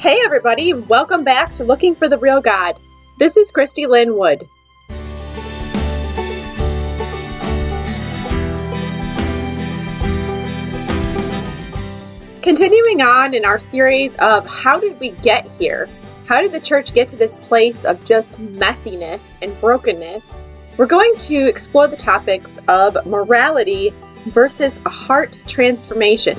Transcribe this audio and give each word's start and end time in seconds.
Hey, 0.00 0.20
everybody, 0.24 0.74
welcome 0.74 1.24
back 1.24 1.52
to 1.54 1.64
Looking 1.64 1.96
for 1.96 2.08
the 2.08 2.18
Real 2.18 2.40
God. 2.40 2.78
This 3.18 3.36
is 3.36 3.50
Christy 3.50 3.84
Lynn 3.84 4.16
Wood. 4.16 4.48
Continuing 12.42 13.02
on 13.02 13.34
in 13.34 13.44
our 13.44 13.58
series 13.58 14.14
of 14.20 14.46
How 14.46 14.78
Did 14.78 15.00
We 15.00 15.10
Get 15.10 15.50
Here? 15.58 15.88
How 16.26 16.40
did 16.42 16.52
the 16.52 16.60
church 16.60 16.94
get 16.94 17.08
to 17.08 17.16
this 17.16 17.34
place 17.34 17.84
of 17.84 18.04
just 18.04 18.40
messiness 18.40 19.36
and 19.42 19.60
brokenness? 19.60 20.38
We're 20.76 20.86
going 20.86 21.16
to 21.16 21.48
explore 21.48 21.88
the 21.88 21.96
topics 21.96 22.60
of 22.68 23.04
morality 23.04 23.92
versus 24.26 24.80
a 24.86 24.90
heart 24.90 25.42
transformation. 25.48 26.38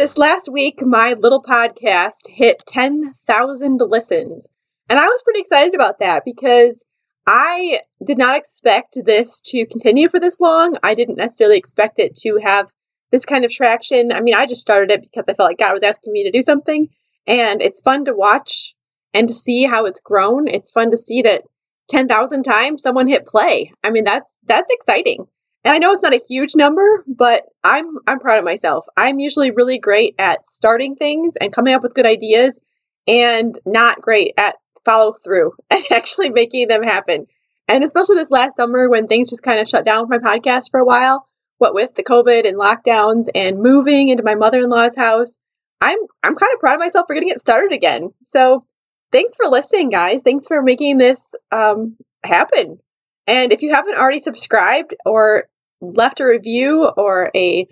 This 0.00 0.16
last 0.16 0.48
week, 0.50 0.80
my 0.80 1.12
little 1.12 1.42
podcast 1.42 2.26
hit 2.26 2.62
10,000 2.66 3.80
listens. 3.82 4.48
And 4.88 4.98
I 4.98 5.04
was 5.04 5.22
pretty 5.22 5.40
excited 5.40 5.74
about 5.74 5.98
that 5.98 6.22
because 6.24 6.82
I 7.26 7.82
did 8.02 8.16
not 8.16 8.34
expect 8.34 8.96
this 9.04 9.42
to 9.48 9.66
continue 9.66 10.08
for 10.08 10.18
this 10.18 10.40
long. 10.40 10.78
I 10.82 10.94
didn't 10.94 11.18
necessarily 11.18 11.58
expect 11.58 11.98
it 11.98 12.14
to 12.20 12.38
have 12.42 12.70
this 13.10 13.26
kind 13.26 13.44
of 13.44 13.50
traction. 13.50 14.10
I 14.10 14.22
mean, 14.22 14.34
I 14.34 14.46
just 14.46 14.62
started 14.62 14.90
it 14.90 15.02
because 15.02 15.28
I 15.28 15.34
felt 15.34 15.50
like 15.50 15.58
God 15.58 15.74
was 15.74 15.82
asking 15.82 16.14
me 16.14 16.24
to 16.24 16.30
do 16.30 16.40
something. 16.40 16.88
And 17.26 17.60
it's 17.60 17.82
fun 17.82 18.06
to 18.06 18.14
watch 18.14 18.74
and 19.12 19.28
to 19.28 19.34
see 19.34 19.64
how 19.64 19.84
it's 19.84 20.00
grown. 20.00 20.48
It's 20.48 20.70
fun 20.70 20.92
to 20.92 20.96
see 20.96 21.20
that 21.20 21.42
10,000 21.90 22.42
times 22.42 22.82
someone 22.82 23.06
hit 23.06 23.26
play. 23.26 23.70
I 23.84 23.90
mean, 23.90 24.04
that's 24.04 24.40
that's 24.46 24.70
exciting. 24.70 25.26
And 25.64 25.74
I 25.74 25.78
know 25.78 25.92
it's 25.92 26.02
not 26.02 26.14
a 26.14 26.22
huge 26.26 26.54
number, 26.56 27.04
but 27.06 27.44
I'm 27.64 27.98
I'm 28.06 28.18
proud 28.18 28.38
of 28.38 28.44
myself. 28.44 28.86
I'm 28.96 29.18
usually 29.18 29.50
really 29.50 29.78
great 29.78 30.14
at 30.18 30.46
starting 30.46 30.96
things 30.96 31.36
and 31.36 31.52
coming 31.52 31.74
up 31.74 31.82
with 31.82 31.94
good 31.94 32.06
ideas 32.06 32.58
and 33.06 33.58
not 33.66 34.00
great 34.00 34.32
at 34.38 34.56
follow 34.84 35.12
through 35.12 35.52
and 35.70 35.84
actually 35.90 36.30
making 36.30 36.68
them 36.68 36.82
happen. 36.82 37.26
And 37.68 37.84
especially 37.84 38.16
this 38.16 38.30
last 38.30 38.56
summer 38.56 38.88
when 38.88 39.06
things 39.06 39.30
just 39.30 39.42
kind 39.42 39.60
of 39.60 39.68
shut 39.68 39.84
down 39.84 40.08
with 40.08 40.22
my 40.22 40.36
podcast 40.36 40.70
for 40.70 40.80
a 40.80 40.84
while, 40.84 41.26
what 41.58 41.74
with 41.74 41.94
the 41.94 42.02
COVID 42.02 42.48
and 42.48 42.58
lockdowns 42.58 43.28
and 43.34 43.60
moving 43.60 44.08
into 44.08 44.22
my 44.22 44.34
mother-in-law's 44.34 44.96
house, 44.96 45.38
I'm 45.80 45.98
I'm 46.22 46.34
kind 46.34 46.52
of 46.54 46.60
proud 46.60 46.74
of 46.74 46.80
myself 46.80 47.04
for 47.06 47.14
getting 47.14 47.28
it 47.28 47.40
started 47.40 47.72
again. 47.72 48.12
So 48.22 48.64
thanks 49.12 49.34
for 49.34 49.46
listening, 49.46 49.90
guys. 49.90 50.22
Thanks 50.22 50.46
for 50.46 50.62
making 50.62 50.98
this 50.98 51.34
um, 51.52 51.96
happen. 52.24 52.80
And 53.26 53.52
if 53.52 53.62
you 53.62 53.72
haven't 53.72 53.96
already 53.96 54.20
subscribed 54.20 54.94
or 55.04 55.44
left 55.80 56.20
a 56.20 56.26
review 56.26 56.86
or 56.96 57.30
a 57.34 57.66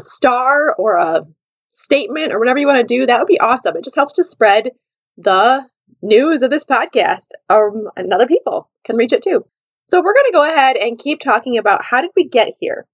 star 0.00 0.74
or 0.74 0.96
a 0.96 1.22
statement 1.70 2.32
or 2.32 2.38
whatever 2.38 2.58
you 2.58 2.66
want 2.66 2.86
to 2.86 2.98
do, 2.98 3.06
that 3.06 3.18
would 3.18 3.28
be 3.28 3.40
awesome. 3.40 3.76
It 3.76 3.84
just 3.84 3.96
helps 3.96 4.14
to 4.14 4.24
spread 4.24 4.70
the 5.16 5.62
news 6.02 6.42
of 6.42 6.50
this 6.50 6.64
podcast 6.64 7.28
um, 7.50 7.88
and 7.96 8.12
other 8.12 8.26
people 8.26 8.70
can 8.84 8.96
reach 8.96 9.12
it 9.12 9.22
too. 9.22 9.44
So 9.86 9.98
we're 10.00 10.14
going 10.14 10.26
to 10.26 10.32
go 10.32 10.44
ahead 10.44 10.76
and 10.76 10.98
keep 10.98 11.20
talking 11.20 11.56
about 11.56 11.84
how 11.84 12.00
did 12.00 12.10
we 12.14 12.24
get 12.24 12.52
here? 12.60 12.86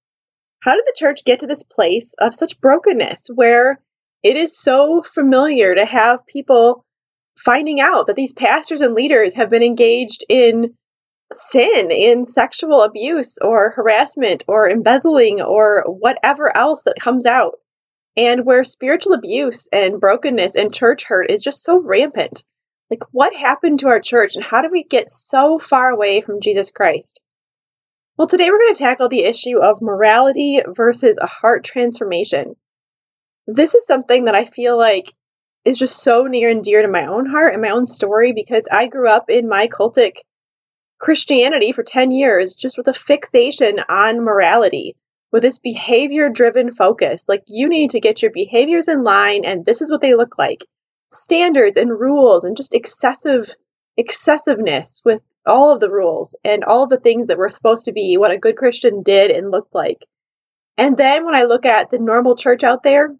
How 0.61 0.73
did 0.73 0.85
the 0.85 0.95
church 0.97 1.25
get 1.25 1.39
to 1.39 1.47
this 1.47 1.63
place 1.63 2.15
of 2.19 2.33
such 2.33 2.59
brokenness 2.61 3.29
where 3.35 3.79
it 4.23 4.37
is 4.37 4.57
so 4.57 5.03
familiar 5.03 5.75
to 5.75 5.85
have 5.85 6.25
people 6.25 6.85
finding 7.37 7.79
out 7.79 8.07
that 8.07 8.15
these 8.15 8.33
pastors 8.33 8.81
and 8.81 8.93
leaders 8.93 9.33
have 9.35 9.49
been 9.49 9.61
engaged 9.61 10.23
in 10.29 10.73
sin 11.35 11.91
in 11.91 12.25
sexual 12.25 12.81
abuse 12.81 13.37
or 13.39 13.71
harassment 13.71 14.43
or 14.47 14.69
embezzling 14.69 15.41
or 15.41 15.83
whatever 15.87 16.55
else 16.55 16.83
that 16.83 16.99
comes 16.99 17.25
out. 17.25 17.59
And 18.17 18.45
where 18.45 18.63
spiritual 18.63 19.13
abuse 19.13 19.67
and 19.73 19.99
brokenness 19.99 20.55
and 20.55 20.73
church 20.73 21.03
hurt 21.03 21.29
is 21.29 21.43
just 21.43 21.63
so 21.63 21.79
rampant. 21.79 22.43
Like, 22.89 23.03
what 23.11 23.35
happened 23.35 23.79
to 23.79 23.87
our 23.87 23.99
church 23.99 24.35
and 24.35 24.45
how 24.45 24.61
did 24.61 24.71
we 24.71 24.83
get 24.83 25.09
so 25.09 25.59
far 25.59 25.89
away 25.89 26.21
from 26.21 26.39
Jesus 26.39 26.71
Christ? 26.71 27.21
Well, 28.17 28.27
today 28.27 28.49
we're 28.49 28.59
going 28.59 28.73
to 28.73 28.79
tackle 28.79 29.09
the 29.09 29.25
issue 29.25 29.57
of 29.57 29.81
morality 29.81 30.61
versus 30.67 31.17
a 31.17 31.27
heart 31.27 31.65
transformation. 31.65 32.55
This 33.45 33.75
is 33.75 33.85
something 33.85 34.25
that 34.25 34.35
I 34.35 34.45
feel 34.45 34.77
like 34.77 35.13
is 35.65 35.79
just 35.79 36.01
so 36.01 36.23
near 36.23 36.49
and 36.49 36.63
dear 36.63 36.81
to 36.81 36.87
my 36.87 37.05
own 37.07 37.25
heart 37.25 37.53
and 37.53 37.61
my 37.61 37.69
own 37.69 37.85
story 37.85 38.31
because 38.31 38.67
I 38.71 38.87
grew 38.87 39.09
up 39.09 39.29
in 39.29 39.49
my 39.49 39.67
cultic 39.67 40.19
Christianity 40.99 41.71
for 41.71 41.83
10 41.83 42.11
years 42.11 42.55
just 42.55 42.77
with 42.77 42.87
a 42.87 42.93
fixation 42.93 43.79
on 43.89 44.23
morality, 44.23 44.95
with 45.31 45.41
this 45.41 45.59
behavior 45.59 46.29
driven 46.29 46.71
focus. 46.71 47.25
Like, 47.27 47.43
you 47.47 47.67
need 47.67 47.89
to 47.91 47.99
get 47.99 48.21
your 48.21 48.31
behaviors 48.31 48.87
in 48.87 49.03
line, 49.03 49.43
and 49.45 49.65
this 49.65 49.81
is 49.81 49.91
what 49.91 50.01
they 50.01 50.15
look 50.15 50.37
like 50.37 50.65
standards 51.09 51.77
and 51.77 51.91
rules, 51.91 52.43
and 52.43 52.57
just 52.57 52.73
excessive 52.73 53.55
excessiveness 53.97 55.01
with 55.05 55.21
all 55.45 55.71
of 55.71 55.79
the 55.79 55.89
rules 55.89 56.35
and 56.43 56.63
all 56.63 56.83
of 56.83 56.89
the 56.89 56.99
things 56.99 57.27
that 57.27 57.37
were 57.37 57.49
supposed 57.49 57.85
to 57.85 57.93
be 57.93 58.17
what 58.17 58.31
a 58.31 58.37
good 58.37 58.57
Christian 58.57 59.03
did 59.03 59.31
and 59.31 59.51
looked 59.51 59.73
like. 59.73 60.05
And 60.77 60.97
then 60.97 61.25
when 61.25 61.35
I 61.35 61.43
look 61.43 61.65
at 61.65 61.89
the 61.89 61.99
normal 61.99 62.35
church 62.35 62.63
out 62.63 62.83
there, 62.83 63.15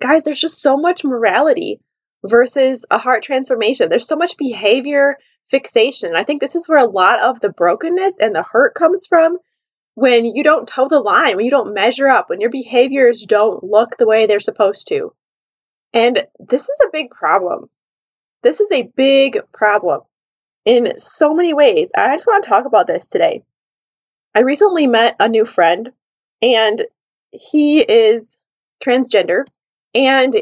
guys, 0.00 0.24
there's 0.24 0.40
just 0.40 0.60
so 0.60 0.76
much 0.76 1.04
morality 1.04 1.78
versus 2.24 2.84
a 2.90 2.98
heart 2.98 3.22
transformation. 3.22 3.88
There's 3.88 4.08
so 4.08 4.16
much 4.16 4.36
behavior 4.36 5.16
fixation. 5.52 6.16
I 6.16 6.24
think 6.24 6.40
this 6.40 6.56
is 6.56 6.68
where 6.68 6.78
a 6.78 6.90
lot 6.90 7.20
of 7.20 7.40
the 7.40 7.50
brokenness 7.50 8.18
and 8.18 8.34
the 8.34 8.42
hurt 8.42 8.74
comes 8.74 9.06
from 9.06 9.36
when 9.94 10.24
you 10.24 10.42
don't 10.42 10.66
toe 10.66 10.88
the 10.88 10.98
line, 10.98 11.36
when 11.36 11.44
you 11.44 11.50
don't 11.50 11.74
measure 11.74 12.08
up, 12.08 12.30
when 12.30 12.40
your 12.40 12.50
behaviors 12.50 13.24
don't 13.26 13.62
look 13.62 13.96
the 13.96 14.06
way 14.06 14.24
they're 14.24 14.40
supposed 14.40 14.88
to. 14.88 15.14
And 15.92 16.26
this 16.40 16.62
is 16.62 16.80
a 16.82 16.90
big 16.90 17.10
problem. 17.10 17.68
This 18.42 18.60
is 18.60 18.72
a 18.72 18.90
big 18.96 19.40
problem 19.52 20.00
in 20.64 20.98
so 20.98 21.34
many 21.34 21.52
ways. 21.52 21.92
I 21.94 22.14
just 22.14 22.26
want 22.26 22.42
to 22.42 22.48
talk 22.48 22.64
about 22.64 22.86
this 22.86 23.08
today. 23.08 23.42
I 24.34 24.40
recently 24.40 24.86
met 24.86 25.16
a 25.20 25.28
new 25.28 25.44
friend, 25.44 25.92
and 26.40 26.86
he 27.30 27.80
is 27.80 28.38
transgender, 28.82 29.44
and 29.94 30.34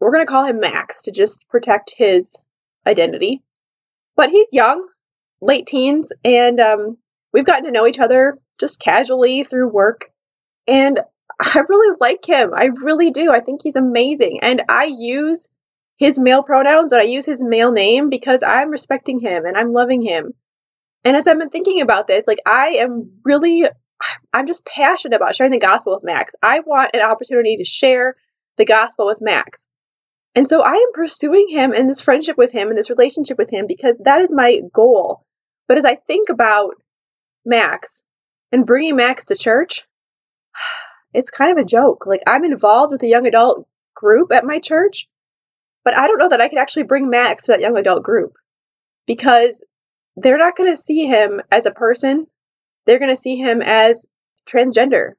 we're 0.00 0.12
going 0.12 0.24
to 0.24 0.30
call 0.30 0.46
him 0.46 0.60
Max 0.60 1.02
to 1.02 1.10
just 1.10 1.46
protect 1.50 1.94
his 1.94 2.34
identity. 2.86 3.42
But 4.18 4.30
he's 4.30 4.52
young, 4.52 4.84
late 5.40 5.68
teens, 5.68 6.10
and 6.24 6.58
um, 6.58 6.98
we've 7.32 7.44
gotten 7.44 7.66
to 7.66 7.70
know 7.70 7.86
each 7.86 8.00
other 8.00 8.36
just 8.58 8.80
casually 8.80 9.44
through 9.44 9.68
work. 9.68 10.10
And 10.66 10.98
I 11.40 11.62
really 11.68 11.96
like 12.00 12.24
him. 12.26 12.50
I 12.52 12.70
really 12.82 13.12
do. 13.12 13.30
I 13.30 13.38
think 13.38 13.62
he's 13.62 13.76
amazing. 13.76 14.40
And 14.42 14.62
I 14.68 14.86
use 14.86 15.48
his 15.98 16.18
male 16.18 16.42
pronouns 16.42 16.92
and 16.92 17.00
I 17.00 17.04
use 17.04 17.26
his 17.26 17.44
male 17.44 17.70
name 17.70 18.08
because 18.10 18.42
I'm 18.42 18.70
respecting 18.70 19.20
him 19.20 19.44
and 19.44 19.56
I'm 19.56 19.72
loving 19.72 20.02
him. 20.02 20.32
And 21.04 21.16
as 21.16 21.28
I've 21.28 21.38
been 21.38 21.48
thinking 21.48 21.80
about 21.80 22.08
this, 22.08 22.26
like 22.26 22.40
I 22.44 22.70
am 22.80 23.20
really, 23.24 23.68
I'm 24.32 24.48
just 24.48 24.66
passionate 24.66 25.14
about 25.14 25.36
sharing 25.36 25.52
the 25.52 25.58
gospel 25.60 25.94
with 25.94 26.02
Max. 26.02 26.34
I 26.42 26.58
want 26.58 26.90
an 26.94 27.02
opportunity 27.02 27.56
to 27.58 27.64
share 27.64 28.16
the 28.56 28.64
gospel 28.64 29.06
with 29.06 29.20
Max. 29.20 29.68
And 30.34 30.48
so 30.48 30.62
I 30.62 30.72
am 30.72 30.92
pursuing 30.92 31.48
him 31.48 31.72
and 31.72 31.88
this 31.88 32.00
friendship 32.00 32.36
with 32.36 32.52
him 32.52 32.68
and 32.68 32.78
this 32.78 32.90
relationship 32.90 33.38
with 33.38 33.50
him 33.50 33.66
because 33.66 34.00
that 34.04 34.20
is 34.20 34.32
my 34.32 34.60
goal. 34.72 35.24
But 35.66 35.78
as 35.78 35.84
I 35.84 35.94
think 35.94 36.28
about 36.28 36.74
Max 37.44 38.02
and 38.52 38.66
bringing 38.66 38.96
Max 38.96 39.26
to 39.26 39.36
church, 39.36 39.86
it's 41.14 41.30
kind 41.30 41.50
of 41.50 41.58
a 41.58 41.66
joke. 41.66 42.06
Like 42.06 42.22
I'm 42.26 42.44
involved 42.44 42.92
with 42.92 43.02
a 43.02 43.08
young 43.08 43.26
adult 43.26 43.66
group 43.94 44.32
at 44.32 44.44
my 44.44 44.58
church, 44.58 45.08
but 45.84 45.96
I 45.96 46.06
don't 46.06 46.18
know 46.18 46.28
that 46.28 46.40
I 46.40 46.48
could 46.48 46.58
actually 46.58 46.84
bring 46.84 47.10
Max 47.10 47.44
to 47.44 47.52
that 47.52 47.60
young 47.60 47.76
adult 47.76 48.02
group 48.02 48.34
because 49.06 49.64
they're 50.16 50.38
not 50.38 50.56
going 50.56 50.70
to 50.70 50.76
see 50.76 51.06
him 51.06 51.40
as 51.50 51.66
a 51.66 51.70
person. 51.70 52.26
They're 52.86 52.98
going 52.98 53.14
to 53.14 53.20
see 53.20 53.36
him 53.36 53.62
as 53.62 54.06
transgender, 54.46 55.12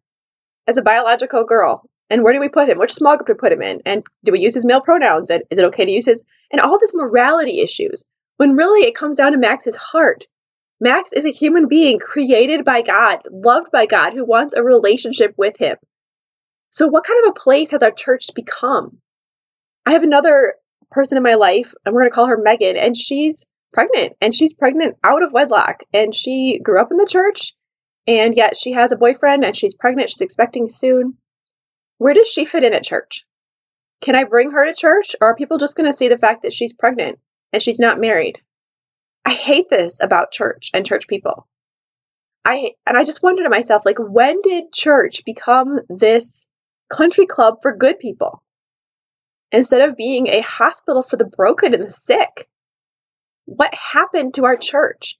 as 0.67 0.77
a 0.77 0.81
biological 0.81 1.43
girl, 1.45 1.88
and 2.09 2.23
where 2.23 2.33
do 2.33 2.39
we 2.39 2.49
put 2.49 2.69
him? 2.69 2.79
Which 2.79 2.93
small 2.93 3.17
group 3.17 3.27
do 3.27 3.33
we 3.33 3.37
put 3.37 3.51
him 3.51 3.61
in? 3.61 3.81
And 3.85 4.03
do 4.23 4.31
we 4.31 4.39
use 4.39 4.55
his 4.55 4.65
male 4.65 4.81
pronouns? 4.81 5.29
And 5.29 5.43
is 5.49 5.59
it 5.59 5.65
okay 5.65 5.85
to 5.85 5.91
use 5.91 6.05
his? 6.05 6.23
And 6.51 6.59
all 6.59 6.79
this 6.79 6.93
morality 6.93 7.61
issues. 7.61 8.05
When 8.37 8.55
really 8.55 8.87
it 8.87 8.95
comes 8.95 9.17
down 9.17 9.33
to 9.33 9.37
Max's 9.37 9.75
heart. 9.75 10.25
Max 10.81 11.11
is 11.11 11.25
a 11.25 11.31
human 11.31 11.67
being 11.67 11.99
created 11.99 12.63
by 12.63 12.81
God, 12.81 13.19
loved 13.29 13.69
by 13.69 13.85
God, 13.85 14.13
who 14.13 14.23
wants 14.23 14.53
a 14.53 14.63
relationship 14.63 15.33
with 15.37 15.57
him. 15.57 15.75
So, 16.69 16.87
what 16.87 17.03
kind 17.03 17.21
of 17.23 17.31
a 17.31 17.39
place 17.39 17.71
has 17.71 17.83
our 17.83 17.91
church 17.91 18.27
become? 18.33 19.01
I 19.85 19.91
have 19.91 20.03
another 20.03 20.55
person 20.89 21.17
in 21.17 21.23
my 21.23 21.33
life, 21.33 21.73
and 21.83 21.93
we're 21.93 22.01
going 22.01 22.11
to 22.11 22.15
call 22.15 22.27
her 22.27 22.41
Megan, 22.41 22.77
and 22.77 22.95
she's 22.95 23.45
pregnant, 23.73 24.13
and 24.21 24.33
she's 24.33 24.53
pregnant 24.53 24.95
out 25.03 25.21
of 25.21 25.33
wedlock. 25.33 25.83
And 25.93 26.15
she 26.15 26.59
grew 26.63 26.79
up 26.79 26.91
in 26.91 26.97
the 26.97 27.05
church, 27.05 27.53
and 28.07 28.33
yet 28.35 28.55
she 28.55 28.71
has 28.71 28.93
a 28.93 28.97
boyfriend, 28.97 29.43
and 29.43 29.55
she's 29.55 29.75
pregnant. 29.75 30.09
She's 30.09 30.21
expecting 30.21 30.69
soon. 30.69 31.17
Where 31.99 32.13
does 32.13 32.27
she 32.27 32.45
fit 32.45 32.63
in 32.63 32.73
at 32.73 32.83
church? 32.83 33.25
Can 34.01 34.15
I 34.15 34.23
bring 34.23 34.51
her 34.51 34.65
to 34.65 34.73
church, 34.73 35.15
or 35.19 35.27
are 35.27 35.35
people 35.35 35.57
just 35.57 35.75
going 35.75 35.85
to 35.85 35.95
see 35.95 36.07
the 36.07 36.17
fact 36.17 36.41
that 36.41 36.53
she's 36.53 36.73
pregnant 36.73 37.19
and 37.51 37.61
she's 37.61 37.79
not 37.79 37.99
married? 37.99 38.41
I 39.25 39.31
hate 39.31 39.67
this 39.69 39.99
about 40.01 40.31
church 40.31 40.71
and 40.73 40.85
church 40.85 41.07
people. 41.07 41.45
I 42.45 42.71
and 42.87 42.97
I 42.97 43.03
just 43.03 43.21
wonder 43.21 43.43
to 43.43 43.49
myself 43.49 43.85
like 43.85 43.97
when 43.99 44.41
did 44.41 44.71
church 44.73 45.23
become 45.25 45.81
this 45.89 46.47
country 46.89 47.25
club 47.25 47.57
for 47.61 47.75
good 47.75 47.99
people 47.99 48.41
instead 49.51 49.81
of 49.81 49.97
being 49.97 50.27
a 50.27 50.39
hospital 50.39 51.03
for 51.03 51.17
the 51.17 51.25
broken 51.25 51.73
and 51.73 51.83
the 51.83 51.91
sick. 51.91 52.47
What 53.43 53.73
happened 53.73 54.35
to 54.35 54.45
our 54.45 54.55
church? 54.55 55.19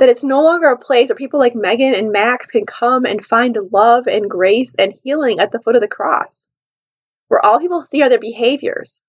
That 0.00 0.08
it's 0.08 0.24
no 0.24 0.42
longer 0.42 0.68
a 0.68 0.78
place 0.78 1.10
where 1.10 1.14
people 1.14 1.38
like 1.38 1.54
Megan 1.54 1.94
and 1.94 2.10
Max 2.10 2.50
can 2.50 2.64
come 2.64 3.04
and 3.04 3.22
find 3.22 3.56
love 3.70 4.06
and 4.06 4.30
grace 4.30 4.74
and 4.76 4.94
healing 5.04 5.38
at 5.38 5.52
the 5.52 5.60
foot 5.60 5.76
of 5.76 5.82
the 5.82 5.88
cross, 5.88 6.48
where 7.28 7.44
all 7.44 7.60
people 7.60 7.82
see 7.82 8.00
are 8.00 8.08
their 8.08 8.18
behaviors. 8.18 9.02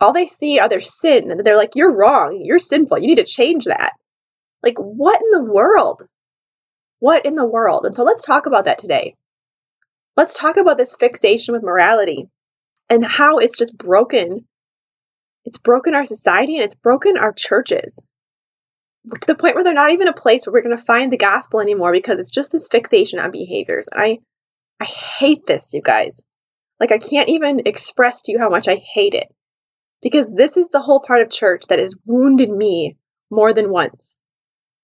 All 0.00 0.14
they 0.14 0.26
see 0.26 0.58
are 0.58 0.68
their 0.70 0.80
sin, 0.80 1.30
and 1.30 1.44
they're 1.44 1.58
like, 1.58 1.76
You're 1.76 1.94
wrong. 1.94 2.40
You're 2.42 2.58
sinful. 2.58 3.00
You 3.00 3.06
need 3.06 3.16
to 3.16 3.24
change 3.24 3.66
that. 3.66 3.92
Like, 4.62 4.78
what 4.78 5.20
in 5.20 5.28
the 5.30 5.52
world? 5.52 6.04
What 7.00 7.26
in 7.26 7.34
the 7.34 7.44
world? 7.44 7.84
And 7.84 7.94
so 7.94 8.02
let's 8.02 8.24
talk 8.24 8.46
about 8.46 8.64
that 8.64 8.78
today. 8.78 9.14
Let's 10.16 10.38
talk 10.38 10.56
about 10.56 10.78
this 10.78 10.94
fixation 10.94 11.52
with 11.52 11.62
morality 11.62 12.28
and 12.88 13.04
how 13.04 13.36
it's 13.36 13.58
just 13.58 13.76
broken. 13.76 14.46
It's 15.44 15.58
broken 15.58 15.94
our 15.94 16.06
society 16.06 16.56
and 16.56 16.64
it's 16.64 16.74
broken 16.74 17.18
our 17.18 17.34
churches 17.34 18.02
to 19.08 19.26
the 19.26 19.34
point 19.34 19.54
where 19.54 19.64
they're 19.64 19.74
not 19.74 19.92
even 19.92 20.08
a 20.08 20.12
place 20.12 20.46
where 20.46 20.52
we're 20.52 20.62
going 20.62 20.76
to 20.76 20.82
find 20.82 21.10
the 21.10 21.16
gospel 21.16 21.60
anymore 21.60 21.92
because 21.92 22.18
it's 22.18 22.30
just 22.30 22.52
this 22.52 22.68
fixation 22.68 23.18
on 23.18 23.30
behaviors. 23.30 23.88
And 23.88 24.02
I 24.02 24.18
I 24.80 24.84
hate 24.84 25.46
this, 25.46 25.72
you 25.74 25.80
guys. 25.80 26.24
Like 26.80 26.92
I 26.92 26.98
can't 26.98 27.28
even 27.28 27.62
express 27.66 28.22
to 28.22 28.32
you 28.32 28.38
how 28.38 28.48
much 28.48 28.68
I 28.68 28.74
hate 28.74 29.14
it. 29.14 29.28
Because 30.02 30.34
this 30.34 30.56
is 30.56 30.70
the 30.70 30.80
whole 30.80 31.00
part 31.00 31.22
of 31.22 31.30
church 31.30 31.66
that 31.68 31.78
has 31.78 31.94
wounded 32.04 32.50
me 32.50 32.96
more 33.30 33.52
than 33.52 33.70
once. 33.70 34.18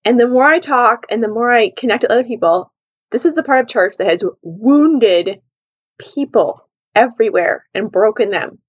And 0.05 0.19
the 0.19 0.27
more 0.27 0.45
I 0.45 0.59
talk 0.59 1.05
and 1.09 1.21
the 1.21 1.27
more 1.27 1.51
I 1.51 1.71
connect 1.75 2.03
with 2.03 2.11
other 2.11 2.23
people, 2.23 2.71
this 3.11 3.25
is 3.25 3.35
the 3.35 3.43
part 3.43 3.59
of 3.59 3.67
church 3.67 3.95
that 3.97 4.07
has 4.07 4.23
wounded 4.41 5.41
people 5.97 6.69
everywhere 6.95 7.65
and 7.73 7.91
broken 7.91 8.31
them 8.31 8.59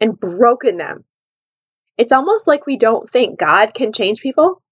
and 0.00 0.18
broken 0.18 0.78
them. 0.78 1.04
It's 1.98 2.12
almost 2.12 2.48
like 2.48 2.66
we 2.66 2.76
don't 2.76 3.08
think 3.08 3.38
God 3.38 3.74
can 3.74 3.92
change 3.92 4.20
people. 4.20 4.62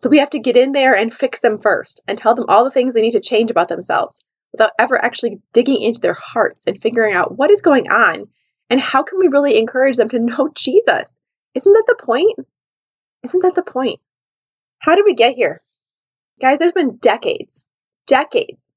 So 0.00 0.08
we 0.08 0.16
have 0.16 0.30
to 0.30 0.38
get 0.38 0.56
in 0.56 0.72
there 0.72 0.96
and 0.96 1.12
fix 1.12 1.40
them 1.40 1.58
first 1.58 2.00
and 2.08 2.16
tell 2.16 2.34
them 2.34 2.46
all 2.48 2.64
the 2.64 2.70
things 2.70 2.94
they 2.94 3.02
need 3.02 3.10
to 3.10 3.20
change 3.20 3.50
about 3.50 3.68
themselves 3.68 4.24
without 4.50 4.70
ever 4.78 4.96
actually 5.04 5.42
digging 5.52 5.82
into 5.82 6.00
their 6.00 6.16
hearts 6.18 6.66
and 6.66 6.80
figuring 6.80 7.14
out 7.14 7.36
what 7.36 7.50
is 7.50 7.60
going 7.60 7.92
on 7.92 8.26
and 8.70 8.80
how 8.80 9.02
can 9.02 9.18
we 9.18 9.28
really 9.28 9.58
encourage 9.58 9.98
them 9.98 10.08
to 10.08 10.18
know 10.18 10.48
Jesus. 10.54 11.20
Isn't 11.54 11.74
that 11.74 11.84
the 11.86 12.02
point? 12.02 12.32
Isn't 13.24 13.42
that 13.42 13.54
the 13.54 13.62
point? 13.62 14.00
How 14.78 14.94
did 14.94 15.04
we 15.04 15.12
get 15.12 15.34
here? 15.34 15.60
Guys, 16.40 16.60
there's 16.60 16.72
been 16.72 16.96
decades, 16.96 17.62
decades 18.06 18.72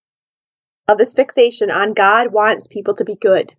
of 0.89 0.97
this 0.97 1.13
fixation 1.13 1.71
on 1.71 1.93
God 1.93 2.33
wants 2.33 2.67
people 2.67 2.95
to 2.95 3.05
be 3.05 3.15
good. 3.15 3.55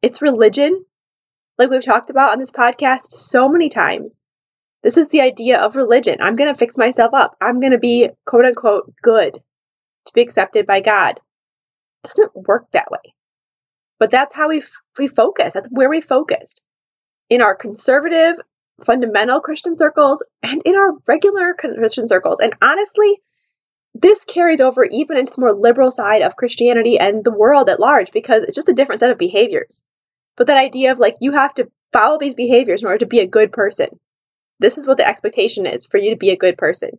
It's 0.00 0.22
religion, 0.22 0.84
like 1.58 1.70
we've 1.70 1.84
talked 1.84 2.10
about 2.10 2.30
on 2.30 2.38
this 2.38 2.52
podcast 2.52 3.10
so 3.10 3.48
many 3.48 3.68
times. 3.68 4.22
This 4.86 4.96
is 4.96 5.08
the 5.08 5.20
idea 5.20 5.58
of 5.58 5.74
religion. 5.74 6.18
I'm 6.20 6.36
going 6.36 6.48
to 6.48 6.56
fix 6.56 6.78
myself 6.78 7.12
up. 7.12 7.34
I'm 7.40 7.58
going 7.58 7.72
to 7.72 7.78
be 7.78 8.08
quote 8.24 8.44
unquote 8.44 8.94
good 9.02 9.34
to 9.34 10.12
be 10.14 10.20
accepted 10.20 10.64
by 10.64 10.78
God. 10.78 11.18
It 12.04 12.06
doesn't 12.06 12.46
work 12.46 12.70
that 12.70 12.88
way. 12.88 13.12
But 13.98 14.12
that's 14.12 14.32
how 14.32 14.48
we, 14.48 14.58
f- 14.58 14.80
we 14.96 15.08
focus. 15.08 15.54
That's 15.54 15.66
where 15.72 15.90
we 15.90 16.00
focused. 16.00 16.62
In 17.28 17.42
our 17.42 17.56
conservative, 17.56 18.36
fundamental 18.80 19.40
Christian 19.40 19.74
circles 19.74 20.24
and 20.44 20.62
in 20.64 20.76
our 20.76 20.92
regular 21.08 21.54
Christian 21.54 22.06
circles. 22.06 22.38
And 22.38 22.54
honestly, 22.62 23.18
this 23.92 24.24
carries 24.24 24.60
over 24.60 24.84
even 24.84 25.16
into 25.16 25.32
the 25.34 25.40
more 25.40 25.52
liberal 25.52 25.90
side 25.90 26.22
of 26.22 26.36
Christianity 26.36 26.96
and 26.96 27.24
the 27.24 27.32
world 27.32 27.68
at 27.68 27.80
large 27.80 28.12
because 28.12 28.44
it's 28.44 28.54
just 28.54 28.68
a 28.68 28.72
different 28.72 29.00
set 29.00 29.10
of 29.10 29.18
behaviors. 29.18 29.82
But 30.36 30.46
that 30.46 30.56
idea 30.56 30.92
of 30.92 31.00
like 31.00 31.16
you 31.20 31.32
have 31.32 31.54
to 31.54 31.72
follow 31.92 32.18
these 32.18 32.36
behaviors 32.36 32.82
in 32.82 32.86
order 32.86 32.98
to 32.98 33.06
be 33.06 33.18
a 33.18 33.26
good 33.26 33.50
person. 33.50 33.88
This 34.58 34.78
is 34.78 34.86
what 34.86 34.96
the 34.96 35.06
expectation 35.06 35.66
is 35.66 35.86
for 35.86 35.98
you 35.98 36.10
to 36.10 36.16
be 36.16 36.30
a 36.30 36.36
good 36.36 36.56
person. 36.56 36.98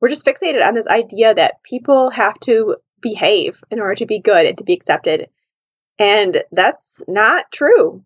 We're 0.00 0.08
just 0.08 0.26
fixated 0.26 0.66
on 0.66 0.74
this 0.74 0.88
idea 0.88 1.34
that 1.34 1.62
people 1.62 2.10
have 2.10 2.38
to 2.40 2.76
behave 3.00 3.62
in 3.70 3.80
order 3.80 3.94
to 3.94 4.06
be 4.06 4.18
good 4.18 4.46
and 4.46 4.58
to 4.58 4.64
be 4.64 4.74
accepted. 4.74 5.28
And 5.98 6.42
that's 6.52 7.02
not 7.08 7.50
true. 7.52 8.04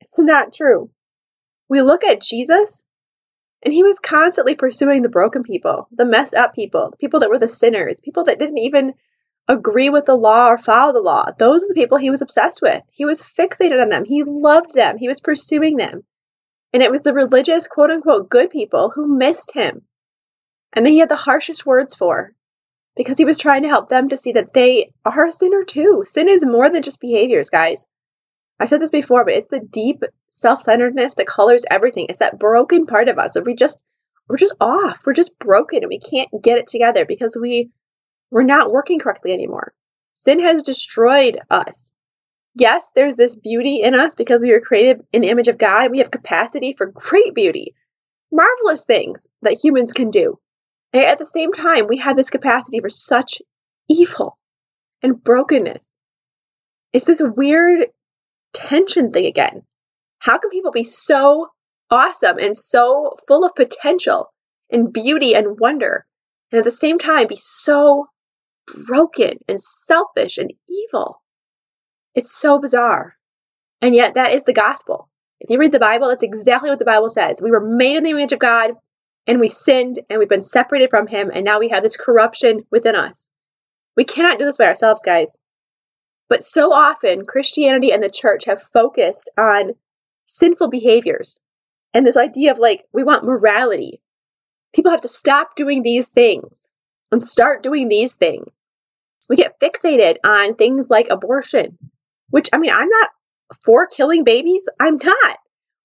It's 0.00 0.18
not 0.18 0.52
true. 0.52 0.90
We 1.68 1.82
look 1.82 2.04
at 2.04 2.22
Jesus, 2.22 2.84
and 3.64 3.72
he 3.72 3.82
was 3.82 3.98
constantly 3.98 4.54
pursuing 4.54 5.02
the 5.02 5.08
broken 5.08 5.42
people, 5.42 5.88
the 5.92 6.04
messed 6.04 6.34
up 6.34 6.54
people, 6.54 6.90
the 6.90 6.96
people 6.96 7.20
that 7.20 7.30
were 7.30 7.38
the 7.38 7.48
sinners, 7.48 8.00
people 8.00 8.24
that 8.24 8.38
didn't 8.38 8.58
even 8.58 8.94
agree 9.48 9.90
with 9.90 10.06
the 10.06 10.16
law 10.16 10.48
or 10.48 10.58
follow 10.58 10.92
the 10.92 11.00
law. 11.00 11.26
Those 11.38 11.62
are 11.64 11.68
the 11.68 11.74
people 11.74 11.98
he 11.98 12.10
was 12.10 12.22
obsessed 12.22 12.62
with. 12.62 12.82
He 12.92 13.04
was 13.04 13.22
fixated 13.22 13.80
on 13.80 13.88
them. 13.88 14.04
He 14.04 14.24
loved 14.24 14.74
them. 14.74 14.98
He 14.98 15.08
was 15.08 15.20
pursuing 15.20 15.76
them. 15.76 16.04
And 16.76 16.82
it 16.82 16.90
was 16.90 17.04
the 17.04 17.14
religious, 17.14 17.68
quote 17.68 17.90
unquote, 17.90 18.28
good 18.28 18.50
people 18.50 18.92
who 18.94 19.16
missed 19.16 19.54
him. 19.54 19.80
And 20.74 20.84
that 20.84 20.90
he 20.90 20.98
had 20.98 21.08
the 21.08 21.16
harshest 21.16 21.64
words 21.64 21.94
for 21.94 22.34
because 22.94 23.16
he 23.16 23.24
was 23.24 23.38
trying 23.38 23.62
to 23.62 23.70
help 23.70 23.88
them 23.88 24.10
to 24.10 24.18
see 24.18 24.32
that 24.32 24.52
they 24.52 24.92
are 25.06 25.24
a 25.24 25.32
sinner 25.32 25.62
too. 25.62 26.02
Sin 26.04 26.28
is 26.28 26.44
more 26.44 26.68
than 26.68 26.82
just 26.82 27.00
behaviors, 27.00 27.48
guys. 27.48 27.86
I 28.60 28.66
said 28.66 28.82
this 28.82 28.90
before, 28.90 29.24
but 29.24 29.32
it's 29.32 29.48
the 29.48 29.60
deep 29.60 30.02
self-centeredness 30.28 31.14
that 31.14 31.26
colors 31.26 31.64
everything. 31.70 32.08
It's 32.10 32.18
that 32.18 32.38
broken 32.38 32.84
part 32.84 33.08
of 33.08 33.18
us 33.18 33.32
that 33.32 33.46
we 33.46 33.54
just 33.54 33.82
we're 34.28 34.36
just 34.36 34.56
off. 34.60 35.06
We're 35.06 35.14
just 35.14 35.38
broken 35.38 35.78
and 35.78 35.88
we 35.88 35.98
can't 35.98 36.28
get 36.42 36.58
it 36.58 36.66
together 36.66 37.06
because 37.06 37.38
we 37.40 37.70
we're 38.30 38.42
not 38.42 38.70
working 38.70 38.98
correctly 38.98 39.32
anymore. 39.32 39.72
Sin 40.12 40.40
has 40.40 40.62
destroyed 40.62 41.38
us. 41.48 41.94
Yes, 42.58 42.92
there's 42.94 43.16
this 43.16 43.36
beauty 43.36 43.82
in 43.82 43.94
us 43.94 44.14
because 44.14 44.40
we 44.40 44.50
were 44.50 44.60
created 44.60 45.04
in 45.12 45.20
the 45.20 45.28
image 45.28 45.48
of 45.48 45.58
God. 45.58 45.90
We 45.90 45.98
have 45.98 46.10
capacity 46.10 46.72
for 46.72 46.86
great 46.86 47.34
beauty, 47.34 47.74
marvelous 48.32 48.86
things 48.86 49.26
that 49.42 49.62
humans 49.62 49.92
can 49.92 50.10
do. 50.10 50.38
And 50.94 51.02
at 51.02 51.18
the 51.18 51.26
same 51.26 51.52
time, 51.52 51.86
we 51.86 51.98
have 51.98 52.16
this 52.16 52.30
capacity 52.30 52.80
for 52.80 52.88
such 52.88 53.42
evil 53.90 54.38
and 55.02 55.22
brokenness. 55.22 55.98
It's 56.94 57.04
this 57.04 57.22
weird 57.22 57.88
tension 58.54 59.12
thing 59.12 59.26
again. 59.26 59.62
How 60.20 60.38
can 60.38 60.48
people 60.48 60.72
be 60.72 60.84
so 60.84 61.48
awesome 61.90 62.38
and 62.38 62.56
so 62.56 63.16
full 63.28 63.44
of 63.44 63.54
potential 63.54 64.32
and 64.72 64.94
beauty 64.94 65.34
and 65.34 65.60
wonder, 65.60 66.06
and 66.50 66.58
at 66.60 66.64
the 66.64 66.70
same 66.70 66.98
time 66.98 67.26
be 67.26 67.36
so 67.36 68.06
broken 68.86 69.40
and 69.46 69.60
selfish 69.60 70.38
and 70.38 70.54
evil? 70.70 71.20
It's 72.16 72.32
so 72.32 72.58
bizarre. 72.58 73.16
And 73.80 73.94
yet, 73.94 74.14
that 74.14 74.32
is 74.32 74.44
the 74.44 74.52
gospel. 74.52 75.08
If 75.38 75.50
you 75.50 75.58
read 75.58 75.70
the 75.70 75.78
Bible, 75.78 76.08
that's 76.08 76.24
exactly 76.24 76.70
what 76.70 76.80
the 76.80 76.84
Bible 76.84 77.10
says. 77.10 77.40
We 77.40 77.52
were 77.52 77.60
made 77.60 77.96
in 77.96 78.02
the 78.02 78.10
image 78.10 78.32
of 78.32 78.40
God, 78.40 78.72
and 79.28 79.38
we 79.38 79.48
sinned, 79.48 80.00
and 80.10 80.18
we've 80.18 80.28
been 80.28 80.42
separated 80.42 80.90
from 80.90 81.06
Him, 81.06 81.30
and 81.32 81.44
now 81.44 81.60
we 81.60 81.68
have 81.68 81.84
this 81.84 81.96
corruption 81.96 82.64
within 82.72 82.96
us. 82.96 83.30
We 83.96 84.04
cannot 84.04 84.38
do 84.38 84.46
this 84.46 84.56
by 84.56 84.66
ourselves, 84.66 85.02
guys. 85.02 85.36
But 86.28 86.42
so 86.42 86.72
often, 86.72 87.26
Christianity 87.26 87.92
and 87.92 88.02
the 88.02 88.10
church 88.10 88.46
have 88.46 88.60
focused 88.60 89.30
on 89.38 89.74
sinful 90.24 90.68
behaviors 90.68 91.40
and 91.94 92.06
this 92.06 92.16
idea 92.16 92.50
of 92.50 92.58
like, 92.58 92.84
we 92.92 93.04
want 93.04 93.24
morality. 93.24 94.00
People 94.74 94.90
have 94.90 95.00
to 95.02 95.08
stop 95.08 95.54
doing 95.54 95.82
these 95.82 96.08
things 96.08 96.68
and 97.12 97.24
start 97.24 97.62
doing 97.62 97.88
these 97.88 98.16
things. 98.16 98.64
We 99.28 99.36
get 99.36 99.60
fixated 99.60 100.16
on 100.24 100.54
things 100.56 100.90
like 100.90 101.08
abortion, 101.08 101.78
which, 102.30 102.48
I 102.52 102.58
mean, 102.58 102.72
I'm 102.72 102.88
not 102.88 103.10
for 103.64 103.86
killing 103.86 104.24
babies. 104.24 104.68
I'm 104.80 104.96
not. 104.96 105.38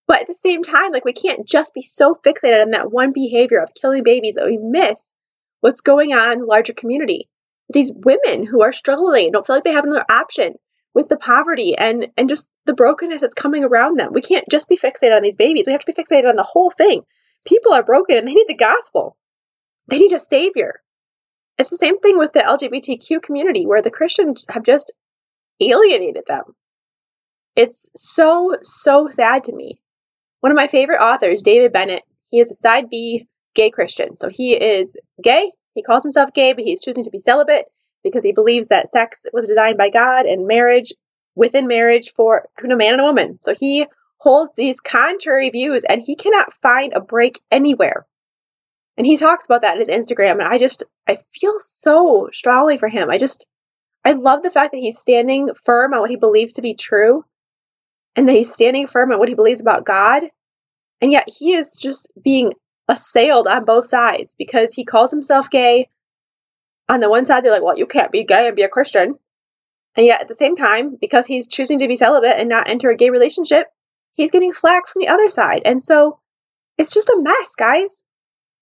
But 0.08 0.22
at 0.22 0.28
the 0.28 0.34
same 0.34 0.64
time, 0.64 0.92
like, 0.92 1.06
we 1.06 1.14
can't 1.14 1.48
just 1.48 1.74
be 1.74 1.82
so 1.82 2.16
fixated 2.16 2.62
on 2.62 2.72
that 2.72 2.92
one 2.92 3.14
behavior 3.14 3.60
of 3.60 3.70
killing 3.80 4.04
babies 4.04 4.36
that 4.36 4.48
we 4.48 4.58
miss 4.58 5.16
what's 5.62 5.82
going 5.82 6.14
on 6.14 6.34
in 6.34 6.40
the 6.40 6.46
larger 6.46 6.74
community 6.74 7.30
these 7.72 7.92
women 7.94 8.46
who 8.46 8.62
are 8.62 8.72
struggling 8.72 9.32
don't 9.32 9.46
feel 9.46 9.56
like 9.56 9.64
they 9.64 9.72
have 9.72 9.86
another 9.86 10.06
option 10.10 10.56
with 10.94 11.08
the 11.08 11.18
poverty 11.18 11.76
and 11.78 12.08
and 12.18 12.30
just 12.30 12.50
the 12.66 12.74
brokenness 12.74 13.22
that's 13.22 13.34
coming 13.34 13.64
around 13.64 13.98
them. 13.98 14.12
We 14.14 14.22
can't 14.22 14.46
just 14.50 14.70
be 14.70 14.78
fixated 14.78 15.16
on 15.16 15.24
these 15.24 15.36
babies. 15.36 15.66
We 15.66 15.72
have 15.72 15.84
to 15.84 15.92
be 15.92 16.02
fixated 16.02 16.30
on 16.30 16.36
the 16.36 16.44
whole 16.44 16.70
thing. 16.70 17.04
People 17.46 17.74
are 17.74 17.84
broken 17.84 18.18
and 18.18 18.28
they 18.28 18.34
need 18.34 18.48
the 18.48 18.56
gospel. 18.56 19.18
They 19.88 20.00
need 20.00 20.14
a 20.14 20.20
savior. 20.20 20.82
It's 21.58 21.70
the 21.70 21.78
same 21.78 21.98
thing 22.00 22.18
with 22.18 22.34
the 22.34 22.42
LGBTQ 22.42 23.22
community 23.22 23.66
where 23.66 23.82
the 23.82 23.92
Christians 23.92 24.46
have 24.50 24.64
just 24.64 24.92
alienated 25.70 26.24
them. 26.28 26.44
It's 27.56 27.90
so 27.96 28.56
so 28.64 29.10
sad 29.10 29.44
to 29.46 29.54
me. 29.54 29.82
One 30.40 30.52
of 30.52 30.56
my 30.56 30.68
favorite 30.68 31.02
authors, 31.02 31.44
David 31.44 31.72
Bennett, 31.74 32.04
he 32.30 32.40
is 32.40 32.50
a 32.50 32.56
side 32.56 32.90
B 32.90 33.28
gay 33.54 33.70
Christian. 33.70 34.18
So 34.18 34.30
he 34.30 34.54
is 34.54 34.98
gay 35.22 35.52
he 35.74 35.82
calls 35.82 36.04
himself 36.04 36.34
gay, 36.34 36.54
but 36.54 36.64
he's 36.64 36.82
choosing 36.82 37.04
to 37.04 37.10
be 37.10 37.18
celibate 37.18 37.70
because 38.04 38.24
he 38.24 38.32
believes 38.32 38.68
that 38.68 38.90
sex 38.90 39.26
was 39.34 39.48
designed 39.48 39.78
by 39.78 39.90
God 39.90 40.26
and 40.26 40.48
marriage 40.48 40.94
within 41.36 41.68
marriage 41.68 42.12
for 42.14 42.50
between 42.56 42.72
a 42.72 42.76
man 42.76 42.94
and 42.94 43.02
a 43.02 43.06
woman. 43.06 43.40
So 43.42 43.54
he 43.54 43.88
holds 44.18 44.56
these 44.56 44.80
contrary 44.80 45.50
views 45.50 45.84
and 45.86 46.02
he 46.02 46.16
cannot 46.16 46.54
find 46.54 46.94
a 46.94 47.02
break 47.02 47.40
anywhere. 47.50 48.06
And 48.98 49.08
he 49.08 49.18
talks 49.18 49.46
about 49.46 49.62
that 49.62 49.78
in 49.78 49.80
his 49.80 49.90
Instagram 49.90 50.34
and 50.34 50.44
I 50.44 50.58
just 50.58 50.84
I 51.08 51.16
feel 51.16 51.56
so 51.60 52.30
strongly 52.34 52.78
for 52.78 52.90
him. 52.90 53.10
I 53.10 53.18
just 53.18 53.48
I 54.04 54.14
love 54.14 54.42
the 54.42 54.50
fact 54.50 54.72
that 54.72 54.80
he's 54.80 55.00
standing 55.00 55.50
firm 55.54 55.94
on 55.94 56.02
what 56.02 56.10
he 56.10 56.16
believes 56.16 56.54
to 56.54 56.62
be 56.62 56.74
true 56.74 57.24
and 58.16 58.28
that 58.28 58.34
he's 58.34 58.54
standing 58.54 58.88
firm 58.88 59.12
on 59.12 59.20
what 59.20 59.30
he 59.30 59.36
believes 59.36 59.62
about 59.62 59.86
God. 59.86 60.24
And 61.02 61.12
yet 61.12 61.28
he 61.28 61.54
is 61.54 61.80
just 61.80 62.12
being 62.24 62.54
assailed 62.88 63.48
on 63.48 63.66
both 63.66 63.88
sides 63.88 64.36
because 64.38 64.74
he 64.74 64.86
calls 64.86 65.12
himself 65.12 65.50
gay. 65.50 65.90
On 66.90 67.00
the 67.00 67.10
one 67.10 67.26
side, 67.26 67.44
they're 67.44 67.52
like, 67.52 67.64
well, 67.64 67.78
you 67.78 67.86
can't 67.86 68.12
be 68.12 68.24
gay 68.24 68.48
and 68.48 68.56
be 68.56 68.64
a 68.64 68.70
Christian. 68.70 69.16
And 69.96 70.06
yet 70.06 70.22
at 70.22 70.28
the 70.28 70.36
same 70.36 70.56
time, 70.56 70.98
because 71.00 71.26
he's 71.26 71.48
choosing 71.48 71.80
to 71.80 71.88
be 71.88 71.96
celibate 71.96 72.38
and 72.38 72.50
not 72.50 72.68
enter 72.68 72.90
a 72.90 72.96
gay 72.96 73.10
relationship, 73.10 73.68
he's 74.14 74.32
getting 74.32 74.54
flack 74.54 74.88
from 74.88 75.02
the 75.02 75.10
other 75.10 75.30
side. 75.30 75.62
And 75.66 75.84
so 75.84 76.20
it's 76.78 76.94
just 76.94 77.10
a 77.10 77.22
mess, 77.22 77.56
guys. 77.56 78.04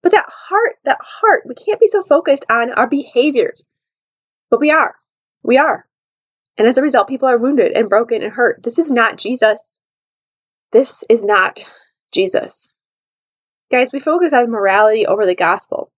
But 0.02 0.12
that 0.12 0.26
heart, 0.30 0.76
that 0.86 1.00
heart, 1.02 1.44
we 1.46 1.56
can't 1.56 1.80
be 1.80 1.88
so 1.88 2.02
focused 2.04 2.46
on 2.50 2.72
our 2.74 2.88
behaviors. 2.88 3.66
But 4.50 4.60
we 4.60 4.72
are. 4.72 4.96
We 5.44 5.58
are. 5.58 5.86
And 6.58 6.68
as 6.68 6.78
a 6.78 6.82
result, 6.82 7.08
people 7.08 7.30
are 7.30 7.38
wounded 7.38 7.72
and 7.72 7.90
broken 7.90 8.22
and 8.22 8.34
hurt. 8.34 8.64
This 8.64 8.78
is 8.78 8.92
not 8.92 9.18
Jesus. 9.18 9.80
This 10.72 11.04
is 11.10 11.26
not 11.26 11.64
Jesus. 12.12 12.74
Guys, 13.72 13.94
we 13.94 14.00
focus 14.00 14.34
on 14.34 14.52
morality 14.52 15.06
over 15.06 15.26
the 15.26 15.36
gospel. 15.36 15.92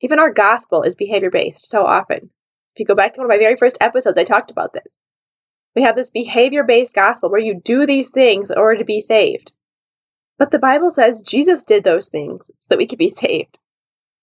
Even 0.00 0.20
our 0.20 0.32
gospel 0.32 0.82
is 0.82 0.94
behavior 0.94 1.30
based 1.30 1.68
so 1.68 1.84
often. 1.84 2.30
If 2.74 2.80
you 2.80 2.86
go 2.86 2.94
back 2.94 3.14
to 3.14 3.20
one 3.20 3.26
of 3.26 3.30
my 3.30 3.38
very 3.38 3.56
first 3.56 3.78
episodes, 3.80 4.16
I 4.16 4.24
talked 4.24 4.50
about 4.50 4.72
this. 4.72 5.02
We 5.74 5.82
have 5.82 5.96
this 5.96 6.10
behavior 6.10 6.62
based 6.62 6.94
gospel 6.94 7.30
where 7.30 7.40
you 7.40 7.60
do 7.60 7.86
these 7.86 8.10
things 8.10 8.50
in 8.50 8.58
order 8.58 8.78
to 8.78 8.84
be 8.84 9.00
saved. 9.00 9.52
But 10.38 10.52
the 10.52 10.58
Bible 10.58 10.90
says 10.90 11.22
Jesus 11.22 11.64
did 11.64 11.82
those 11.82 12.08
things 12.08 12.50
so 12.58 12.68
that 12.70 12.78
we 12.78 12.86
could 12.86 12.98
be 12.98 13.08
saved. 13.08 13.58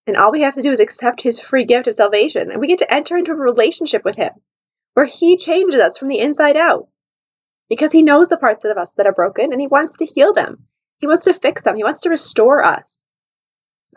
And 0.08 0.16
all 0.16 0.32
we 0.32 0.42
have 0.42 0.54
to 0.56 0.62
do 0.62 0.72
is 0.72 0.80
accept 0.80 1.22
his 1.22 1.40
free 1.40 1.66
gift 1.66 1.88
of 1.88 1.96
salvation, 1.96 2.52
and 2.52 2.60
we 2.62 2.68
get 2.68 2.80
to 2.80 2.94
enter 2.94 3.18
into 3.18 3.32
a 3.32 3.36
relationship 3.36 4.04
with 4.06 4.16
him 4.16 4.32
where 4.94 5.06
he 5.06 5.36
changes 5.38 5.80
us 5.80 5.98
from 5.98 6.08
the 6.08 6.20
inside 6.20 6.58
out. 6.58 6.88
Because 7.70 7.92
he 7.92 8.04
knows 8.04 8.30
the 8.30 8.38
parts 8.38 8.64
of 8.64 8.78
us 8.78 8.94
that 8.94 9.08
are 9.08 9.14
broken 9.14 9.52
and 9.52 9.60
he 9.60 9.68
wants 9.68 9.98
to 9.98 10.06
heal 10.06 10.34
them. 10.34 10.68
He 11.00 11.08
wants 11.08 11.26
to 11.26 11.34
fix 11.34 11.64
them. 11.64 11.76
He 11.76 11.84
wants 11.84 12.02
to 12.02 12.10
restore 12.10 12.64
us. 12.64 13.04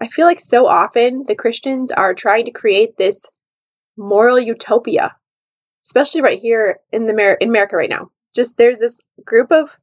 I 0.01 0.07
feel 0.07 0.27
like 0.27 0.41
so 0.41 0.67
often 0.67 1.25
the 1.27 1.35
Christians 1.35 1.93
are 1.93 2.15
trying 2.15 2.47
to 2.47 2.51
create 2.51 2.97
this 2.97 3.31
moral 3.97 4.39
utopia, 4.39 5.15
especially 5.85 6.23
right 6.23 6.39
here 6.39 6.79
in 6.93 7.07
the 7.07 7.37
in 7.41 7.49
America 7.49 7.77
right 7.77 7.91
now. 7.91 8.11
Just 8.35 8.57
there's 8.57 8.79
this 8.79 9.01
group 9.25 9.53
of 9.53 9.79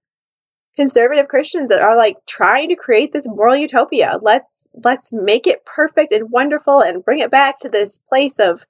conservative 0.75 1.27
Christians 1.27 1.69
that 1.69 1.81
are 1.81 1.95
like 1.95 2.17
trying 2.25 2.69
to 2.69 2.75
create 2.75 3.11
this 3.11 3.27
moral 3.27 3.55
utopia. 3.55 4.17
Let's 4.21 4.67
let's 4.83 5.11
make 5.11 5.47
it 5.47 5.65
perfect 5.65 6.11
and 6.11 6.29
wonderful 6.29 6.81
and 6.81 7.03
bring 7.03 7.19
it 7.19 7.31
back 7.31 7.59
to 7.61 7.69
this 7.69 7.97
place 7.97 8.39
of 8.39 8.65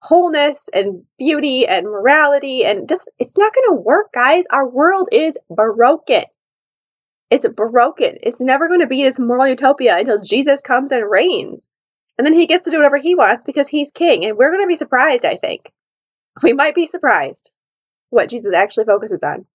wholeness 0.00 0.68
and 0.74 1.04
beauty 1.18 1.66
and 1.66 1.86
morality 1.86 2.64
and 2.64 2.88
just 2.88 3.10
it's 3.18 3.38
not 3.38 3.54
going 3.54 3.76
to 3.76 3.82
work, 3.82 4.12
guys. 4.12 4.44
Our 4.50 4.68
world 4.68 5.08
is 5.12 5.38
broken. 5.48 6.24
It's 7.30 7.46
broken. 7.48 8.18
It's 8.22 8.40
never 8.40 8.68
going 8.68 8.80
to 8.80 8.86
be 8.86 9.02
this 9.02 9.18
moral 9.18 9.48
utopia 9.48 9.96
until 9.98 10.20
Jesus 10.20 10.60
comes 10.62 10.92
and 10.92 11.08
reigns. 11.08 11.68
And 12.16 12.26
then 12.26 12.34
he 12.34 12.46
gets 12.46 12.64
to 12.64 12.70
do 12.70 12.76
whatever 12.76 12.98
he 12.98 13.14
wants 13.14 13.44
because 13.44 13.66
he's 13.66 13.90
king. 13.90 14.24
And 14.24 14.36
we're 14.36 14.52
going 14.52 14.62
to 14.62 14.68
be 14.68 14.76
surprised, 14.76 15.24
I 15.24 15.36
think. 15.36 15.72
We 16.42 16.52
might 16.52 16.74
be 16.74 16.86
surprised 16.86 17.52
what 18.10 18.28
Jesus 18.28 18.54
actually 18.54 18.84
focuses 18.84 19.22
on. 19.22 19.46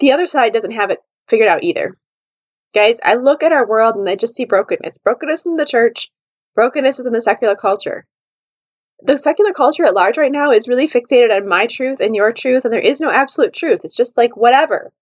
The 0.00 0.12
other 0.12 0.26
side 0.26 0.52
doesn't 0.52 0.72
have 0.72 0.90
it 0.90 1.00
figured 1.28 1.48
out 1.48 1.62
either. 1.62 1.96
Guys, 2.74 2.98
I 3.04 3.14
look 3.14 3.42
at 3.42 3.52
our 3.52 3.66
world 3.66 3.94
and 3.94 4.08
I 4.08 4.16
just 4.16 4.34
see 4.34 4.44
brokenness. 4.44 4.98
Brokenness 4.98 5.46
in 5.46 5.56
the 5.56 5.64
church, 5.64 6.10
brokenness 6.54 6.98
within 6.98 7.12
the 7.12 7.20
secular 7.20 7.54
culture. 7.54 8.06
The 9.02 9.18
secular 9.18 9.52
culture 9.52 9.84
at 9.84 9.94
large 9.94 10.16
right 10.16 10.32
now 10.32 10.50
is 10.50 10.68
really 10.68 10.88
fixated 10.88 11.34
on 11.34 11.48
my 11.48 11.66
truth 11.66 12.00
and 12.00 12.16
your 12.16 12.32
truth, 12.32 12.64
and 12.64 12.72
there 12.72 12.80
is 12.80 13.00
no 13.00 13.10
absolute 13.10 13.52
truth. 13.52 13.84
It's 13.84 13.96
just 13.96 14.16
like 14.16 14.36
whatever. 14.36 14.92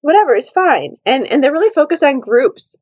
Whatever 0.00 0.34
is 0.34 0.50
fine. 0.50 0.96
And 1.06 1.26
and 1.26 1.42
they're 1.42 1.52
really 1.52 1.70
focused 1.70 2.02
on 2.02 2.20
groups 2.20 2.76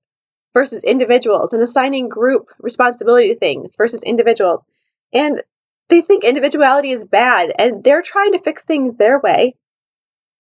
versus 0.55 0.83
individuals 0.85 1.53
and 1.53 1.63
assigning 1.63 2.09
group 2.09 2.51
responsibility 2.61 3.29
to 3.29 3.39
things 3.39 3.77
versus 3.77 4.03
individuals. 4.03 4.67
And 5.13 5.43
they 5.89 6.01
think 6.01 6.25
individuality 6.25 6.91
is 6.91 7.05
bad 7.05 7.53
and 7.59 7.85
they're 7.85 8.03
trying 8.03 8.33
to 8.33 8.39
fix 8.39 8.65
things 8.65 8.97
their 8.97 9.21
way. 9.21 9.55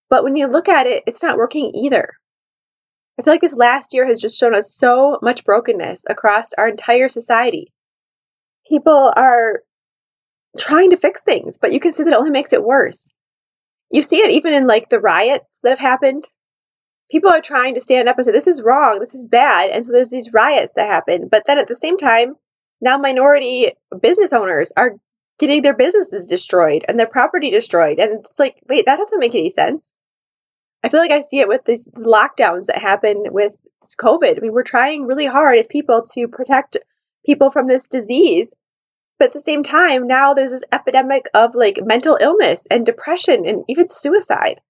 But 0.08 0.24
when 0.24 0.34
you 0.34 0.46
look 0.46 0.68
at 0.68 0.86
it, 0.86 1.02
it's 1.06 1.22
not 1.22 1.36
working 1.36 1.70
either. 1.74 2.14
I 3.18 3.22
feel 3.22 3.32
like 3.32 3.40
this 3.40 3.56
last 3.56 3.94
year 3.94 4.06
has 4.06 4.20
just 4.20 4.38
shown 4.38 4.54
us 4.54 4.74
so 4.74 5.18
much 5.22 5.44
brokenness 5.44 6.04
across 6.08 6.52
our 6.54 6.68
entire 6.68 7.08
society. 7.08 7.72
People 8.68 9.12
are 9.16 9.62
trying 10.58 10.90
to 10.90 10.96
fix 10.96 11.22
things, 11.22 11.58
but 11.58 11.72
you 11.72 11.80
can 11.80 11.92
see 11.92 12.02
that 12.02 12.12
it 12.12 12.16
only 12.16 12.30
makes 12.30 12.52
it 12.52 12.64
worse. 12.64 13.12
You 13.90 14.02
see 14.02 14.18
it 14.18 14.32
even 14.32 14.52
in 14.52 14.66
like 14.66 14.88
the 14.88 15.00
riots 15.00 15.60
that 15.62 15.70
have 15.70 15.78
happened. 15.78 16.26
People 17.10 17.30
are 17.30 17.40
trying 17.40 17.74
to 17.74 17.80
stand 17.80 18.08
up 18.08 18.18
and 18.18 18.24
say, 18.24 18.32
this 18.32 18.48
is 18.48 18.62
wrong, 18.62 18.98
this 18.98 19.14
is 19.14 19.28
bad. 19.28 19.70
And 19.70 19.86
so 19.86 19.92
there's 19.92 20.10
these 20.10 20.32
riots 20.34 20.74
that 20.74 20.88
happen. 20.88 21.28
But 21.28 21.44
then 21.46 21.58
at 21.58 21.68
the 21.68 21.76
same 21.76 21.96
time, 21.96 22.34
now 22.80 22.98
minority 22.98 23.72
business 24.02 24.32
owners 24.32 24.72
are 24.76 24.96
getting 25.38 25.62
their 25.62 25.76
businesses 25.76 26.26
destroyed 26.26 26.84
and 26.88 26.98
their 26.98 27.06
property 27.06 27.50
destroyed. 27.50 27.98
And 27.98 28.24
it's 28.24 28.38
like, 28.38 28.56
wait, 28.68 28.86
that 28.86 28.96
doesn't 28.96 29.20
make 29.20 29.34
any 29.34 29.50
sense. 29.50 29.94
I 30.86 30.88
feel 30.88 31.00
like 31.00 31.10
I 31.10 31.22
see 31.22 31.40
it 31.40 31.48
with 31.48 31.64
these 31.64 31.88
lockdowns 31.96 32.66
that 32.66 32.78
happen 32.78 33.24
with 33.32 33.56
this 33.82 33.96
COVID. 33.96 34.36
I 34.36 34.40
mean, 34.40 34.52
we're 34.52 34.62
trying 34.62 35.08
really 35.08 35.26
hard 35.26 35.58
as 35.58 35.66
people 35.66 36.04
to 36.14 36.28
protect 36.28 36.76
people 37.24 37.50
from 37.50 37.66
this 37.66 37.88
disease. 37.88 38.54
But 39.18 39.26
at 39.26 39.32
the 39.32 39.40
same 39.40 39.64
time, 39.64 40.06
now 40.06 40.32
there's 40.32 40.52
this 40.52 40.62
epidemic 40.70 41.26
of 41.34 41.56
like 41.56 41.80
mental 41.84 42.16
illness 42.20 42.68
and 42.70 42.86
depression 42.86 43.48
and 43.48 43.64
even 43.66 43.88
suicide. 43.88 44.60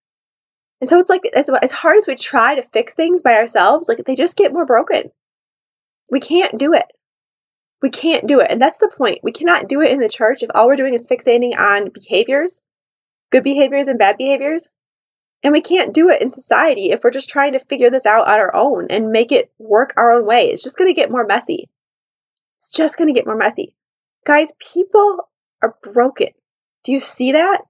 And 0.80 0.88
so 0.88 0.98
it's 0.98 1.10
like, 1.10 1.26
as, 1.34 1.50
as 1.50 1.72
hard 1.72 1.98
as 1.98 2.06
we 2.06 2.14
try 2.14 2.54
to 2.54 2.62
fix 2.62 2.94
things 2.94 3.20
by 3.20 3.34
ourselves, 3.34 3.86
like 3.86 3.98
they 3.98 4.16
just 4.16 4.38
get 4.38 4.54
more 4.54 4.64
broken. 4.64 5.10
We 6.10 6.20
can't 6.20 6.56
do 6.56 6.72
it. 6.72 6.86
We 7.82 7.90
can't 7.90 8.26
do 8.26 8.40
it. 8.40 8.50
And 8.50 8.62
that's 8.62 8.78
the 8.78 8.90
point. 8.96 9.18
We 9.22 9.32
cannot 9.32 9.68
do 9.68 9.82
it 9.82 9.92
in 9.92 10.00
the 10.00 10.08
church 10.08 10.42
if 10.42 10.48
all 10.54 10.66
we're 10.66 10.76
doing 10.76 10.94
is 10.94 11.06
fixating 11.06 11.58
on 11.58 11.90
behaviors, 11.90 12.62
good 13.30 13.42
behaviors 13.42 13.88
and 13.88 13.98
bad 13.98 14.16
behaviors. 14.16 14.70
And 15.42 15.52
we 15.52 15.60
can't 15.60 15.94
do 15.94 16.08
it 16.08 16.22
in 16.22 16.30
society 16.30 16.90
if 16.90 17.04
we're 17.04 17.10
just 17.10 17.28
trying 17.28 17.52
to 17.52 17.58
figure 17.58 17.90
this 17.90 18.06
out 18.06 18.26
on 18.26 18.38
our 18.38 18.54
own 18.54 18.86
and 18.90 19.12
make 19.12 19.32
it 19.32 19.52
work 19.58 19.92
our 19.96 20.12
own 20.12 20.26
way. 20.26 20.46
It's 20.46 20.62
just 20.62 20.76
going 20.76 20.88
to 20.88 21.00
get 21.00 21.10
more 21.10 21.26
messy. 21.26 21.68
It's 22.58 22.72
just 22.72 22.98
going 22.98 23.08
to 23.08 23.14
get 23.14 23.26
more 23.26 23.36
messy. 23.36 23.76
Guys, 24.24 24.50
people 24.58 25.28
are 25.62 25.76
broken. 25.82 26.28
Do 26.84 26.92
you 26.92 27.00
see 27.00 27.32
that? 27.32 27.62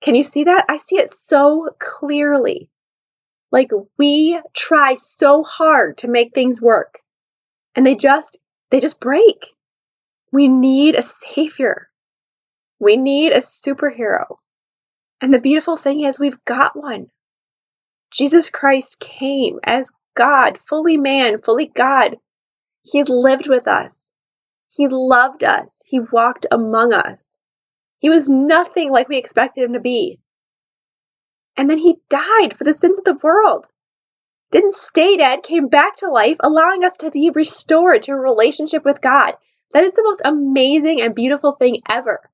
Can 0.00 0.14
you 0.14 0.22
see 0.22 0.44
that? 0.44 0.66
I 0.68 0.78
see 0.78 0.96
it 0.96 1.10
so 1.10 1.70
clearly. 1.78 2.70
Like 3.50 3.70
we 3.98 4.40
try 4.52 4.96
so 4.96 5.42
hard 5.42 5.98
to 5.98 6.08
make 6.08 6.34
things 6.34 6.60
work 6.60 7.00
and 7.74 7.86
they 7.86 7.94
just 7.94 8.38
they 8.70 8.80
just 8.80 9.00
break. 9.00 9.46
We 10.32 10.48
need 10.48 10.96
a 10.96 11.02
savior. 11.02 11.88
We 12.80 12.96
need 12.96 13.32
a 13.32 13.38
superhero. 13.38 14.36
And 15.20 15.32
the 15.32 15.38
beautiful 15.38 15.76
thing 15.76 16.00
is, 16.00 16.18
we've 16.18 16.44
got 16.44 16.76
one. 16.76 17.06
Jesus 18.10 18.50
Christ 18.50 19.00
came 19.00 19.58
as 19.64 19.90
God, 20.14 20.58
fully 20.58 20.96
man, 20.96 21.40
fully 21.42 21.66
God. 21.66 22.18
He 22.82 23.02
lived 23.02 23.48
with 23.48 23.66
us. 23.66 24.12
He 24.68 24.88
loved 24.88 25.44
us. 25.44 25.82
He 25.86 26.00
walked 26.00 26.46
among 26.50 26.92
us. 26.92 27.38
He 27.98 28.10
was 28.10 28.28
nothing 28.28 28.90
like 28.90 29.08
we 29.08 29.16
expected 29.16 29.64
him 29.64 29.72
to 29.72 29.80
be. 29.80 30.18
And 31.56 31.70
then 31.70 31.78
he 31.78 32.00
died 32.08 32.56
for 32.56 32.64
the 32.64 32.74
sins 32.74 32.98
of 32.98 33.04
the 33.04 33.18
world. 33.22 33.68
Didn't 34.50 34.74
stay 34.74 35.16
dead, 35.16 35.42
came 35.42 35.68
back 35.68 35.96
to 35.96 36.08
life, 36.08 36.36
allowing 36.40 36.84
us 36.84 36.96
to 36.98 37.10
be 37.10 37.30
restored 37.30 38.02
to 38.02 38.12
a 38.12 38.16
relationship 38.16 38.84
with 38.84 39.00
God. 39.00 39.34
That 39.72 39.84
is 39.84 39.94
the 39.94 40.04
most 40.04 40.22
amazing 40.24 41.00
and 41.00 41.14
beautiful 41.14 41.52
thing 41.52 41.78
ever. 41.88 42.30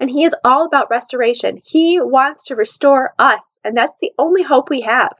And 0.00 0.10
He 0.10 0.24
is 0.24 0.34
all 0.44 0.64
about 0.64 0.90
restoration. 0.90 1.60
He 1.62 2.00
wants 2.00 2.44
to 2.44 2.56
restore 2.56 3.14
us, 3.18 3.60
and 3.62 3.76
that's 3.76 3.98
the 4.00 4.12
only 4.18 4.42
hope 4.42 4.70
we 4.70 4.80
have. 4.80 5.12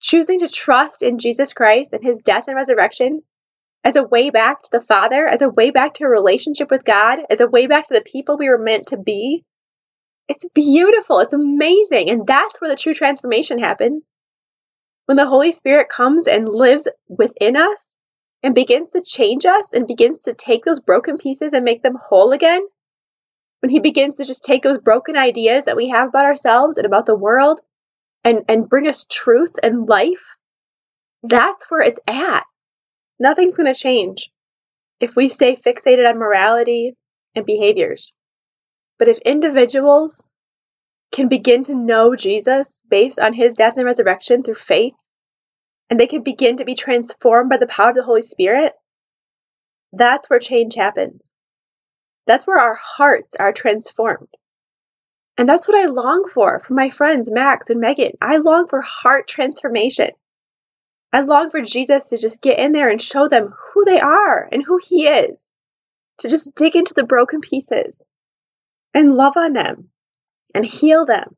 Choosing 0.00 0.38
to 0.40 0.48
trust 0.48 1.02
in 1.02 1.18
Jesus 1.18 1.54
Christ 1.54 1.94
and 1.94 2.04
His 2.04 2.20
death 2.20 2.44
and 2.46 2.54
resurrection 2.54 3.22
as 3.82 3.96
a 3.96 4.04
way 4.04 4.30
back 4.30 4.62
to 4.62 4.70
the 4.70 4.80
Father, 4.80 5.26
as 5.26 5.40
a 5.40 5.48
way 5.48 5.70
back 5.70 5.94
to 5.94 6.04
a 6.04 6.08
relationship 6.08 6.70
with 6.70 6.84
God, 6.84 7.20
as 7.30 7.40
a 7.40 7.48
way 7.48 7.66
back 7.66 7.88
to 7.88 7.94
the 7.94 8.02
people 8.02 8.36
we 8.36 8.50
were 8.50 8.58
meant 8.58 8.88
to 8.88 8.98
be. 8.98 9.44
It's 10.28 10.48
beautiful. 10.54 11.20
It's 11.20 11.32
amazing. 11.32 12.10
And 12.10 12.26
that's 12.26 12.60
where 12.60 12.70
the 12.70 12.76
true 12.76 12.94
transformation 12.94 13.58
happens. 13.58 14.10
When 15.06 15.16
the 15.16 15.26
Holy 15.26 15.52
Spirit 15.52 15.90
comes 15.90 16.26
and 16.26 16.48
lives 16.48 16.88
within 17.08 17.56
us 17.56 17.96
and 18.42 18.54
begins 18.54 18.92
to 18.92 19.02
change 19.02 19.44
us 19.44 19.74
and 19.74 19.86
begins 19.86 20.22
to 20.22 20.32
take 20.32 20.64
those 20.64 20.80
broken 20.80 21.18
pieces 21.18 21.52
and 21.52 21.64
make 21.64 21.82
them 21.82 21.96
whole 22.00 22.32
again, 22.32 22.66
when 23.64 23.70
he 23.70 23.80
begins 23.80 24.18
to 24.18 24.26
just 24.26 24.44
take 24.44 24.62
those 24.62 24.76
broken 24.76 25.16
ideas 25.16 25.64
that 25.64 25.74
we 25.74 25.88
have 25.88 26.08
about 26.08 26.26
ourselves 26.26 26.76
and 26.76 26.84
about 26.84 27.06
the 27.06 27.16
world 27.16 27.62
and, 28.22 28.42
and 28.46 28.68
bring 28.68 28.86
us 28.86 29.06
truth 29.10 29.54
and 29.62 29.88
life, 29.88 30.36
that's 31.22 31.70
where 31.70 31.80
it's 31.80 31.98
at. 32.06 32.44
Nothing's 33.18 33.56
going 33.56 33.72
to 33.72 33.80
change 33.80 34.30
if 35.00 35.16
we 35.16 35.30
stay 35.30 35.56
fixated 35.56 36.06
on 36.06 36.18
morality 36.18 36.94
and 37.34 37.46
behaviors. 37.46 38.12
But 38.98 39.08
if 39.08 39.16
individuals 39.20 40.28
can 41.10 41.28
begin 41.28 41.64
to 41.64 41.74
know 41.74 42.14
Jesus 42.14 42.82
based 42.90 43.18
on 43.18 43.32
his 43.32 43.54
death 43.54 43.78
and 43.78 43.86
resurrection 43.86 44.42
through 44.42 44.56
faith, 44.56 44.92
and 45.88 45.98
they 45.98 46.06
can 46.06 46.22
begin 46.22 46.58
to 46.58 46.66
be 46.66 46.74
transformed 46.74 47.48
by 47.48 47.56
the 47.56 47.66
power 47.66 47.88
of 47.88 47.94
the 47.94 48.02
Holy 48.02 48.20
Spirit, 48.20 48.74
that's 49.94 50.28
where 50.28 50.38
change 50.38 50.74
happens. 50.74 51.33
That's 52.26 52.46
where 52.46 52.58
our 52.58 52.74
hearts 52.74 53.36
are 53.36 53.52
transformed. 53.52 54.28
And 55.36 55.48
that's 55.48 55.66
what 55.66 55.76
I 55.76 55.88
long 55.88 56.28
for 56.28 56.58
for 56.58 56.74
my 56.74 56.90
friends, 56.90 57.30
Max 57.30 57.68
and 57.70 57.80
Megan. 57.80 58.12
I 58.22 58.36
long 58.36 58.68
for 58.68 58.80
heart 58.80 59.26
transformation. 59.26 60.10
I 61.12 61.20
long 61.20 61.50
for 61.50 61.60
Jesus 61.60 62.10
to 62.10 62.16
just 62.16 62.42
get 62.42 62.58
in 62.58 62.72
there 62.72 62.88
and 62.88 63.00
show 63.00 63.28
them 63.28 63.52
who 63.72 63.84
they 63.84 64.00
are 64.00 64.48
and 64.50 64.62
who 64.64 64.78
He 64.78 65.06
is, 65.06 65.50
to 66.18 66.28
just 66.28 66.54
dig 66.54 66.76
into 66.76 66.94
the 66.94 67.04
broken 67.04 67.40
pieces 67.40 68.04
and 68.92 69.14
love 69.14 69.36
on 69.36 69.52
them 69.52 69.90
and 70.54 70.64
heal 70.64 71.04
them 71.04 71.36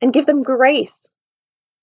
and 0.00 0.12
give 0.12 0.26
them 0.26 0.42
grace. 0.42 1.10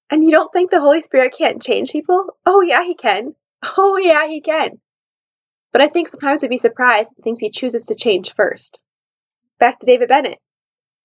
And 0.09 0.23
you 0.23 0.31
don't 0.31 0.51
think 0.51 0.71
the 0.71 0.79
Holy 0.79 1.01
Spirit 1.01 1.35
can't 1.37 1.61
change 1.61 1.91
people? 1.91 2.37
Oh, 2.45 2.61
yeah, 2.61 2.83
He 2.83 2.95
can. 2.95 3.35
Oh, 3.77 3.97
yeah, 3.97 4.27
He 4.27 4.41
can. 4.41 4.79
But 5.75 5.81
I 5.81 5.89
think 5.89 6.07
sometimes 6.07 6.41
we'd 6.41 6.47
be 6.47 6.55
surprised 6.55 7.11
at 7.11 7.17
the 7.17 7.21
things 7.21 7.39
He 7.39 7.49
chooses 7.49 7.87
to 7.87 7.95
change 7.95 8.31
first. 8.31 8.79
Back 9.59 9.77
to 9.79 9.85
David 9.85 10.07
Bennett. 10.07 10.39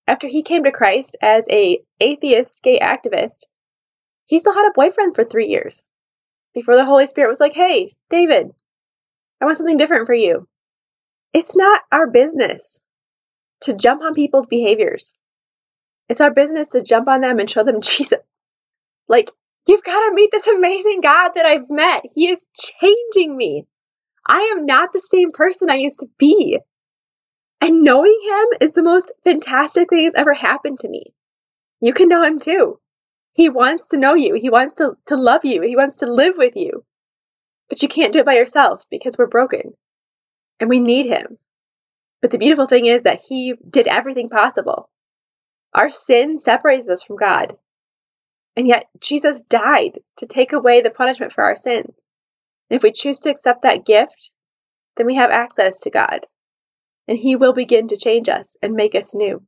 After 0.06 0.28
he 0.28 0.44
came 0.44 0.62
to 0.62 0.70
Christ 0.70 1.16
as 1.20 1.44
a 1.50 1.80
atheist 1.98 2.62
gay 2.62 2.78
activist, 2.78 3.46
he 4.26 4.38
still 4.38 4.52
had 4.54 4.68
a 4.68 4.72
boyfriend 4.72 5.16
for 5.16 5.24
three 5.24 5.48
years 5.48 5.82
before 6.54 6.76
the 6.76 6.84
Holy 6.84 7.08
Spirit 7.08 7.30
was 7.30 7.40
like, 7.40 7.52
"Hey, 7.52 7.96
David, 8.10 8.52
I 9.40 9.44
want 9.44 9.58
something 9.58 9.76
different 9.76 10.06
for 10.06 10.14
you." 10.14 10.46
It's 11.32 11.56
not 11.56 11.82
our 11.90 12.08
business 12.08 12.78
to 13.62 13.72
jump 13.72 14.02
on 14.02 14.14
people's 14.14 14.46
behaviors. 14.46 15.14
It's 16.08 16.20
our 16.20 16.30
business 16.30 16.68
to 16.68 16.80
jump 16.80 17.08
on 17.08 17.22
them 17.22 17.40
and 17.40 17.50
show 17.50 17.64
them 17.64 17.80
Jesus. 17.80 18.40
Like, 19.08 19.32
you've 19.66 19.82
got 19.82 20.08
to 20.08 20.14
meet 20.14 20.30
this 20.30 20.46
amazing 20.46 21.00
God 21.00 21.32
that 21.34 21.44
I've 21.44 21.68
met. 21.70 22.04
He 22.14 22.28
is 22.28 22.46
changing 22.54 23.36
me. 23.36 23.66
I 24.26 24.54
am 24.56 24.66
not 24.66 24.92
the 24.92 25.00
same 25.00 25.32
person 25.32 25.70
I 25.70 25.76
used 25.76 26.00
to 26.00 26.08
be. 26.18 26.58
And 27.60 27.82
knowing 27.82 28.18
him 28.22 28.46
is 28.60 28.74
the 28.74 28.82
most 28.82 29.12
fantastic 29.22 29.90
thing 29.90 30.04
that's 30.04 30.14
ever 30.14 30.34
happened 30.34 30.80
to 30.80 30.88
me. 30.88 31.04
You 31.80 31.92
can 31.92 32.08
know 32.08 32.22
him 32.22 32.38
too. 32.38 32.80
He 33.32 33.48
wants 33.48 33.88
to 33.90 33.96
know 33.96 34.14
you. 34.14 34.34
He 34.34 34.50
wants 34.50 34.76
to, 34.76 34.96
to 35.06 35.16
love 35.16 35.44
you. 35.44 35.62
He 35.62 35.76
wants 35.76 35.98
to 35.98 36.06
live 36.06 36.36
with 36.36 36.56
you. 36.56 36.84
But 37.68 37.82
you 37.82 37.88
can't 37.88 38.12
do 38.12 38.18
it 38.18 38.26
by 38.26 38.34
yourself 38.34 38.84
because 38.90 39.16
we're 39.16 39.26
broken 39.26 39.74
and 40.58 40.68
we 40.68 40.80
need 40.80 41.06
him. 41.06 41.38
But 42.20 42.30
the 42.30 42.38
beautiful 42.38 42.66
thing 42.66 42.86
is 42.86 43.04
that 43.04 43.20
he 43.20 43.54
did 43.68 43.86
everything 43.86 44.28
possible. 44.28 44.90
Our 45.72 45.90
sin 45.90 46.38
separates 46.38 46.88
us 46.88 47.02
from 47.02 47.16
God. 47.16 47.56
And 48.56 48.66
yet 48.66 48.88
Jesus 49.00 49.42
died 49.42 50.00
to 50.16 50.26
take 50.26 50.52
away 50.52 50.80
the 50.80 50.90
punishment 50.90 51.32
for 51.32 51.44
our 51.44 51.56
sins. 51.56 52.06
If 52.70 52.82
we 52.82 52.92
choose 52.92 53.20
to 53.20 53.30
accept 53.30 53.62
that 53.62 53.84
gift, 53.84 54.32
then 54.96 55.06
we 55.06 55.16
have 55.16 55.30
access 55.30 55.80
to 55.80 55.90
God 55.90 56.26
and 57.10 57.18
He 57.18 57.34
will 57.34 57.52
begin 57.52 57.88
to 57.88 57.96
change 57.96 58.28
us 58.28 58.56
and 58.62 58.74
make 58.74 58.94
us 58.94 59.14
new. 59.14 59.42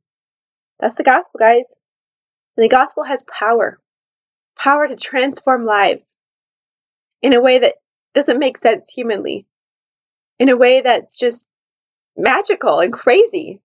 That's 0.79 0.95
the 0.95 1.03
gospel, 1.03 1.39
guys. 1.39 1.73
And 2.57 2.63
the 2.63 2.69
gospel 2.69 3.05
has 3.05 3.23
power 3.23 3.79
power 4.55 4.87
to 4.87 4.95
transform 4.95 5.65
lives 5.65 6.15
in 7.21 7.33
a 7.33 7.41
way 7.41 7.57
that 7.59 7.75
doesn't 8.13 8.37
make 8.37 8.57
sense 8.57 8.91
humanly, 8.91 9.47
in 10.37 10.49
a 10.49 10.57
way 10.57 10.81
that's 10.81 11.17
just 11.17 11.47
magical 12.17 12.79
and 12.79 12.93
crazy. 12.93 13.61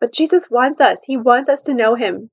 But 0.00 0.12
Jesus 0.12 0.50
wants 0.50 0.80
us, 0.80 1.04
He 1.04 1.16
wants 1.16 1.48
us 1.48 1.62
to 1.62 1.74
know 1.74 1.94
Him. 1.94 2.30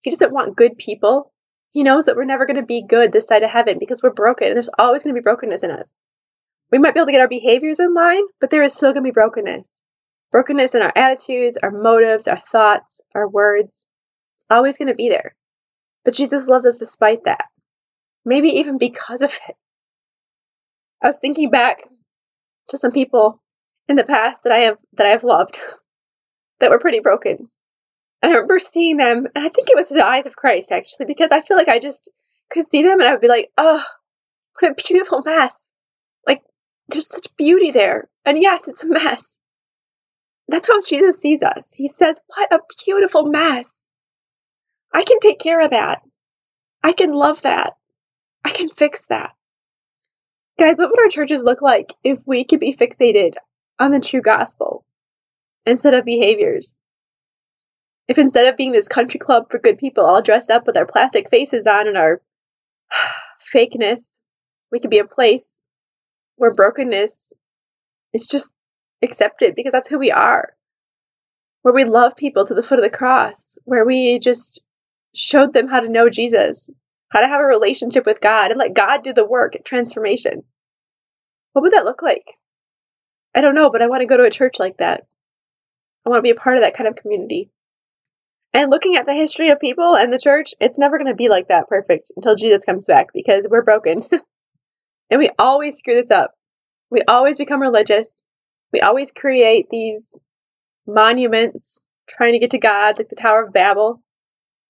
He 0.00 0.10
doesn't 0.10 0.32
want 0.32 0.56
good 0.56 0.76
people. 0.76 1.32
He 1.70 1.82
knows 1.82 2.06
that 2.06 2.16
we're 2.16 2.24
never 2.24 2.46
going 2.46 2.56
to 2.56 2.62
be 2.62 2.86
good 2.86 3.12
this 3.12 3.26
side 3.26 3.42
of 3.42 3.50
heaven 3.50 3.78
because 3.78 4.02
we're 4.02 4.10
broken 4.10 4.48
and 4.48 4.56
there's 4.56 4.70
always 4.78 5.02
going 5.02 5.14
to 5.14 5.20
be 5.20 5.22
brokenness 5.22 5.62
in 5.62 5.70
us. 5.70 5.98
We 6.70 6.78
might 6.78 6.94
be 6.94 7.00
able 7.00 7.06
to 7.06 7.12
get 7.12 7.20
our 7.20 7.28
behaviors 7.28 7.78
in 7.78 7.94
line, 7.94 8.24
but 8.40 8.50
there 8.50 8.62
is 8.62 8.74
still 8.74 8.92
going 8.92 9.04
to 9.04 9.08
be 9.08 9.12
brokenness. 9.12 9.82
Brokenness 10.32 10.74
in 10.74 10.82
our 10.82 10.92
attitudes, 10.96 11.56
our 11.62 11.70
motives, 11.70 12.26
our 12.26 12.38
thoughts, 12.38 13.00
our 13.14 13.28
words. 13.28 13.86
It's 14.36 14.46
always 14.50 14.76
going 14.76 14.88
to 14.88 14.94
be 14.94 15.08
there. 15.08 15.36
But 16.04 16.14
Jesus 16.14 16.48
loves 16.48 16.66
us 16.66 16.78
despite 16.78 17.24
that. 17.24 17.44
Maybe 18.24 18.48
even 18.48 18.78
because 18.78 19.22
of 19.22 19.38
it. 19.48 19.56
I 21.02 21.08
was 21.08 21.18
thinking 21.18 21.50
back 21.50 21.82
to 22.68 22.76
some 22.76 22.90
people 22.90 23.42
in 23.88 23.96
the 23.96 24.04
past 24.04 24.42
that 24.44 24.52
I 24.52 24.58
have 24.58 24.78
that 24.94 25.06
I 25.06 25.10
have 25.10 25.24
loved 25.24 25.60
that 26.60 26.70
were 26.70 26.78
pretty 26.78 27.00
broken. 27.00 27.50
And 28.22 28.32
I 28.32 28.34
remember 28.34 28.58
seeing 28.58 28.96
them, 28.96 29.26
and 29.34 29.44
I 29.44 29.48
think 29.48 29.68
it 29.68 29.76
was 29.76 29.88
the 29.88 30.04
eyes 30.04 30.26
of 30.26 30.36
Christ 30.36 30.72
actually, 30.72 31.06
because 31.06 31.32
I 31.32 31.40
feel 31.40 31.56
like 31.56 31.68
I 31.68 31.78
just 31.78 32.08
could 32.50 32.66
see 32.66 32.82
them 32.82 33.00
and 33.00 33.08
I 33.08 33.12
would 33.12 33.20
be 33.20 33.28
like, 33.28 33.50
oh, 33.58 33.82
what 34.58 34.72
a 34.72 34.74
beautiful 34.74 35.22
mess. 35.24 35.72
Like, 36.26 36.42
there's 36.88 37.08
such 37.08 37.36
beauty 37.36 37.70
there. 37.70 38.08
And 38.24 38.40
yes, 38.40 38.68
it's 38.68 38.84
a 38.84 38.88
mess. 38.88 39.40
That's 40.48 40.68
how 40.68 40.80
Jesus 40.80 41.20
sees 41.20 41.42
us. 41.42 41.74
He 41.74 41.88
says, 41.88 42.20
What 42.28 42.52
a 42.52 42.60
beautiful 42.84 43.24
mess. 43.24 43.90
I 44.92 45.02
can 45.02 45.18
take 45.20 45.40
care 45.40 45.60
of 45.60 45.70
that. 45.70 46.02
I 46.82 46.92
can 46.92 47.12
love 47.12 47.42
that. 47.42 47.76
I 48.44 48.50
can 48.50 48.68
fix 48.68 49.06
that. 49.06 49.34
Guys, 50.58 50.78
what 50.78 50.90
would 50.90 51.00
our 51.00 51.08
churches 51.08 51.44
look 51.44 51.60
like 51.60 51.92
if 52.04 52.20
we 52.26 52.44
could 52.44 52.60
be 52.60 52.74
fixated 52.74 53.34
on 53.78 53.90
the 53.90 54.00
true 54.00 54.22
gospel 54.22 54.84
instead 55.66 55.94
of 55.94 56.04
behaviors? 56.04 56.74
If 58.08 58.18
instead 58.18 58.46
of 58.46 58.56
being 58.56 58.72
this 58.72 58.88
country 58.88 59.18
club 59.18 59.50
for 59.50 59.58
good 59.58 59.78
people 59.78 60.04
all 60.04 60.22
dressed 60.22 60.50
up 60.50 60.66
with 60.66 60.76
our 60.76 60.86
plastic 60.86 61.28
faces 61.28 61.66
on 61.66 61.88
and 61.88 61.96
our 61.96 62.22
fakeness, 63.54 64.20
we 64.70 64.78
could 64.78 64.90
be 64.90 64.98
a 64.98 65.06
place 65.06 65.64
where 66.36 66.54
brokenness 66.54 67.32
is 68.12 68.26
just 68.26 68.54
accepted 69.02 69.54
because 69.54 69.72
that's 69.72 69.88
who 69.88 69.98
we 69.98 70.10
are. 70.10 70.54
Where 71.62 71.74
we 71.74 71.84
love 71.84 72.16
people 72.16 72.44
to 72.46 72.54
the 72.54 72.62
foot 72.62 72.78
of 72.78 72.84
the 72.84 72.96
cross, 72.96 73.58
where 73.64 73.84
we 73.84 74.20
just 74.20 74.62
showed 75.14 75.52
them 75.52 75.66
how 75.66 75.80
to 75.80 75.88
know 75.88 76.08
Jesus, 76.08 76.70
how 77.08 77.20
to 77.20 77.28
have 77.28 77.40
a 77.40 77.44
relationship 77.44 78.06
with 78.06 78.20
God, 78.20 78.52
and 78.52 78.58
let 78.58 78.74
God 78.74 79.02
do 79.02 79.12
the 79.12 79.26
work 79.26 79.56
at 79.56 79.64
transformation. 79.64 80.44
What 81.52 81.62
would 81.62 81.72
that 81.72 81.84
look 81.84 82.02
like? 82.02 82.34
I 83.34 83.40
don't 83.40 83.54
know, 83.54 83.70
but 83.70 83.82
I 83.82 83.88
want 83.88 84.02
to 84.02 84.06
go 84.06 84.16
to 84.16 84.24
a 84.24 84.30
church 84.30 84.60
like 84.60 84.76
that. 84.76 85.06
I 86.04 86.10
want 86.10 86.18
to 86.18 86.22
be 86.22 86.30
a 86.30 86.36
part 86.36 86.56
of 86.56 86.62
that 86.62 86.74
kind 86.74 86.86
of 86.86 86.96
community. 86.96 87.50
And 88.56 88.70
looking 88.70 88.96
at 88.96 89.04
the 89.04 89.12
history 89.12 89.50
of 89.50 89.60
people 89.60 89.96
and 89.96 90.10
the 90.10 90.18
church, 90.18 90.54
it's 90.60 90.78
never 90.78 90.96
going 90.96 91.10
to 91.10 91.14
be 91.14 91.28
like 91.28 91.48
that 91.48 91.68
perfect 91.68 92.10
until 92.16 92.36
Jesus 92.36 92.64
comes 92.64 92.86
back 92.86 93.08
because 93.12 93.46
we're 93.50 93.62
broken. 93.62 94.06
and 95.10 95.18
we 95.18 95.28
always 95.38 95.76
screw 95.76 95.94
this 95.94 96.10
up. 96.10 96.32
We 96.90 97.02
always 97.06 97.36
become 97.36 97.60
religious. 97.60 98.24
We 98.72 98.80
always 98.80 99.12
create 99.12 99.66
these 99.68 100.18
monuments 100.86 101.82
trying 102.08 102.32
to 102.32 102.38
get 102.38 102.52
to 102.52 102.58
God, 102.58 102.96
like 102.96 103.10
the 103.10 103.14
Tower 103.14 103.44
of 103.44 103.52
Babel. 103.52 104.02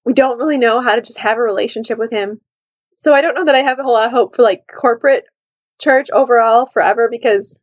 We 0.04 0.14
don't 0.14 0.38
really 0.38 0.58
know 0.58 0.80
how 0.80 0.96
to 0.96 1.00
just 1.00 1.20
have 1.20 1.38
a 1.38 1.42
relationship 1.42 1.96
with 1.96 2.10
Him. 2.10 2.40
So 2.92 3.14
I 3.14 3.20
don't 3.20 3.36
know 3.36 3.44
that 3.44 3.54
I 3.54 3.62
have 3.62 3.78
a 3.78 3.84
whole 3.84 3.92
lot 3.92 4.06
of 4.06 4.10
hope 4.10 4.34
for 4.34 4.42
like 4.42 4.64
corporate 4.66 5.26
church 5.80 6.10
overall 6.10 6.66
forever 6.66 7.06
because 7.08 7.60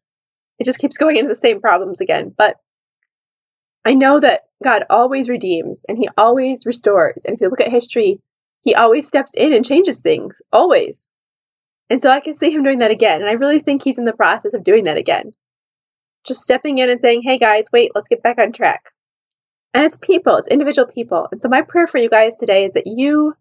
it 0.58 0.64
just 0.64 0.80
keeps 0.80 0.98
going 0.98 1.18
into 1.18 1.28
the 1.28 1.36
same 1.36 1.60
problems 1.60 2.00
again. 2.00 2.34
But 2.38 2.56
I 3.86 3.94
know 3.94 4.20
that 4.20 4.42
God 4.64 4.84
always 4.90 5.30
redeems 5.30 5.86
and 5.88 5.98
He 5.98 6.10
always 6.18 6.66
restores. 6.66 7.26
And 7.26 7.36
if 7.36 7.42
you 7.42 7.50
look 7.50 7.62
at 7.62 7.70
history, 7.72 8.20
He 8.62 8.76
always 8.76 9.08
steps 9.08 9.34
in 9.36 9.54
and 9.54 9.66
changes 9.66 10.02
things, 10.02 10.42
always. 10.52 11.08
And 11.90 12.02
so 12.02 12.10
I 12.10 12.22
can 12.22 12.36
see 12.36 12.52
Him 12.52 12.64
doing 12.64 12.80
that 12.80 12.92
again. 12.92 13.22
And 13.22 13.30
I 13.30 13.34
really 13.34 13.60
think 13.60 13.84
He's 13.84 13.98
in 13.98 14.06
the 14.06 14.14
process 14.14 14.54
of 14.54 14.64
doing 14.64 14.86
that 14.86 14.98
again 14.98 15.34
just 16.26 16.42
stepping 16.42 16.78
in 16.78 16.90
and 16.90 17.00
saying, 17.00 17.22
hey 17.24 17.38
guys, 17.38 17.66
wait, 17.72 17.92
let's 17.96 18.08
get 18.08 18.24
back 18.24 18.38
on 18.40 18.52
track. 18.52 18.92
And 19.74 19.84
it's 19.84 19.98
people, 19.98 20.38
it's 20.38 20.48
individual 20.48 20.88
people. 20.88 21.28
And 21.32 21.42
so 21.42 21.50
my 21.50 21.62
prayer 21.62 21.88
for 21.88 21.98
you 21.98 22.10
guys 22.10 22.36
today 22.36 22.66
is 22.66 22.74
that 22.74 22.88
you 22.88 23.34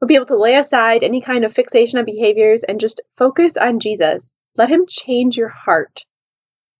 will 0.00 0.08
be 0.08 0.14
able 0.14 0.26
to 0.26 0.38
lay 0.38 0.56
aside 0.56 1.02
any 1.02 1.20
kind 1.20 1.44
of 1.44 1.52
fixation 1.52 1.98
on 1.98 2.04
behaviors 2.04 2.62
and 2.62 2.80
just 2.80 3.00
focus 3.16 3.56
on 3.56 3.80
Jesus. 3.80 4.32
Let 4.56 4.70
him 4.70 4.86
change 4.88 5.36
your 5.36 5.48
heart. 5.48 6.04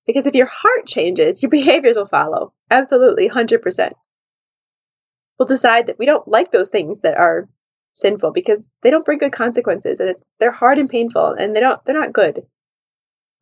Because 0.07 0.27
if 0.27 0.35
your 0.35 0.47
heart 0.47 0.87
changes, 0.87 1.43
your 1.43 1.51
behaviors 1.59 1.97
will 1.97 2.07
follow. 2.07 2.53
Absolutely, 2.71 3.29
100%. 3.29 3.93
We'll 5.39 5.47
decide 5.47 5.87
that 5.87 5.99
we 5.99 6.07
don't 6.07 6.29
like 6.29 6.51
those 6.51 6.69
things 6.69 7.01
that 7.01 7.17
are 7.17 7.49
sinful 7.93 8.33
because 8.33 8.73
they 8.83 8.91
don't 8.91 9.05
bring 9.05 9.19
good 9.19 9.33
consequences 9.33 9.99
and 9.99 10.11
it's 10.11 10.33
they're 10.39 10.53
hard 10.53 10.79
and 10.79 10.89
painful 10.89 11.33
and 11.33 11.57
they 11.57 11.61
don't 11.61 11.85
they're 11.85 11.99
not 11.99 12.13
good. 12.13 12.43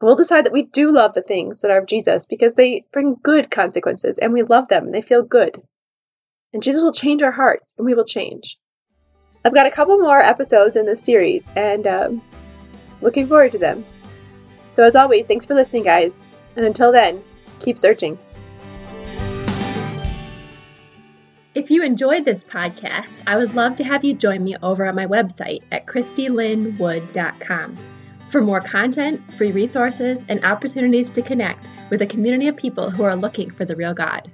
We'll 0.00 0.14
decide 0.14 0.44
that 0.44 0.52
we 0.52 0.62
do 0.62 0.92
love 0.92 1.14
the 1.14 1.22
things 1.22 1.60
that 1.60 1.72
are 1.72 1.78
of 1.78 1.86
Jesus 1.86 2.24
because 2.24 2.54
they 2.54 2.84
bring 2.92 3.16
good 3.22 3.50
consequences 3.50 4.16
and 4.18 4.32
we 4.32 4.42
love 4.42 4.68
them 4.68 4.84
and 4.86 4.94
they 4.94 5.02
feel 5.02 5.22
good. 5.22 5.60
And 6.52 6.62
Jesus 6.62 6.82
will 6.82 6.92
change 6.92 7.20
our 7.20 7.32
hearts 7.32 7.74
and 7.76 7.84
we 7.84 7.94
will 7.94 8.04
change. 8.04 8.58
I've 9.44 9.54
got 9.54 9.66
a 9.66 9.70
couple 9.70 9.98
more 9.98 10.20
episodes 10.20 10.76
in 10.76 10.86
this 10.86 11.02
series 11.02 11.48
and 11.56 11.86
um, 11.86 12.22
looking 13.00 13.26
forward 13.26 13.52
to 13.52 13.58
them. 13.58 13.84
So, 14.72 14.84
as 14.84 14.94
always, 14.94 15.26
thanks 15.26 15.46
for 15.46 15.54
listening, 15.54 15.82
guys. 15.82 16.20
And 16.58 16.66
until 16.66 16.90
then, 16.90 17.22
keep 17.60 17.78
searching. 17.78 18.18
If 21.54 21.70
you 21.70 21.84
enjoyed 21.84 22.24
this 22.24 22.42
podcast, 22.42 23.22
I 23.28 23.36
would 23.36 23.54
love 23.54 23.76
to 23.76 23.84
have 23.84 24.04
you 24.04 24.12
join 24.12 24.42
me 24.42 24.56
over 24.60 24.84
on 24.84 24.96
my 24.96 25.06
website 25.06 25.62
at 25.70 25.86
christylynwood.com 25.86 27.76
for 28.28 28.40
more 28.40 28.60
content, 28.60 29.32
free 29.32 29.52
resources, 29.52 30.24
and 30.28 30.44
opportunities 30.44 31.10
to 31.10 31.22
connect 31.22 31.70
with 31.90 32.02
a 32.02 32.06
community 32.06 32.48
of 32.48 32.56
people 32.56 32.90
who 32.90 33.04
are 33.04 33.14
looking 33.14 33.52
for 33.52 33.64
the 33.64 33.76
real 33.76 33.94
God. 33.94 34.28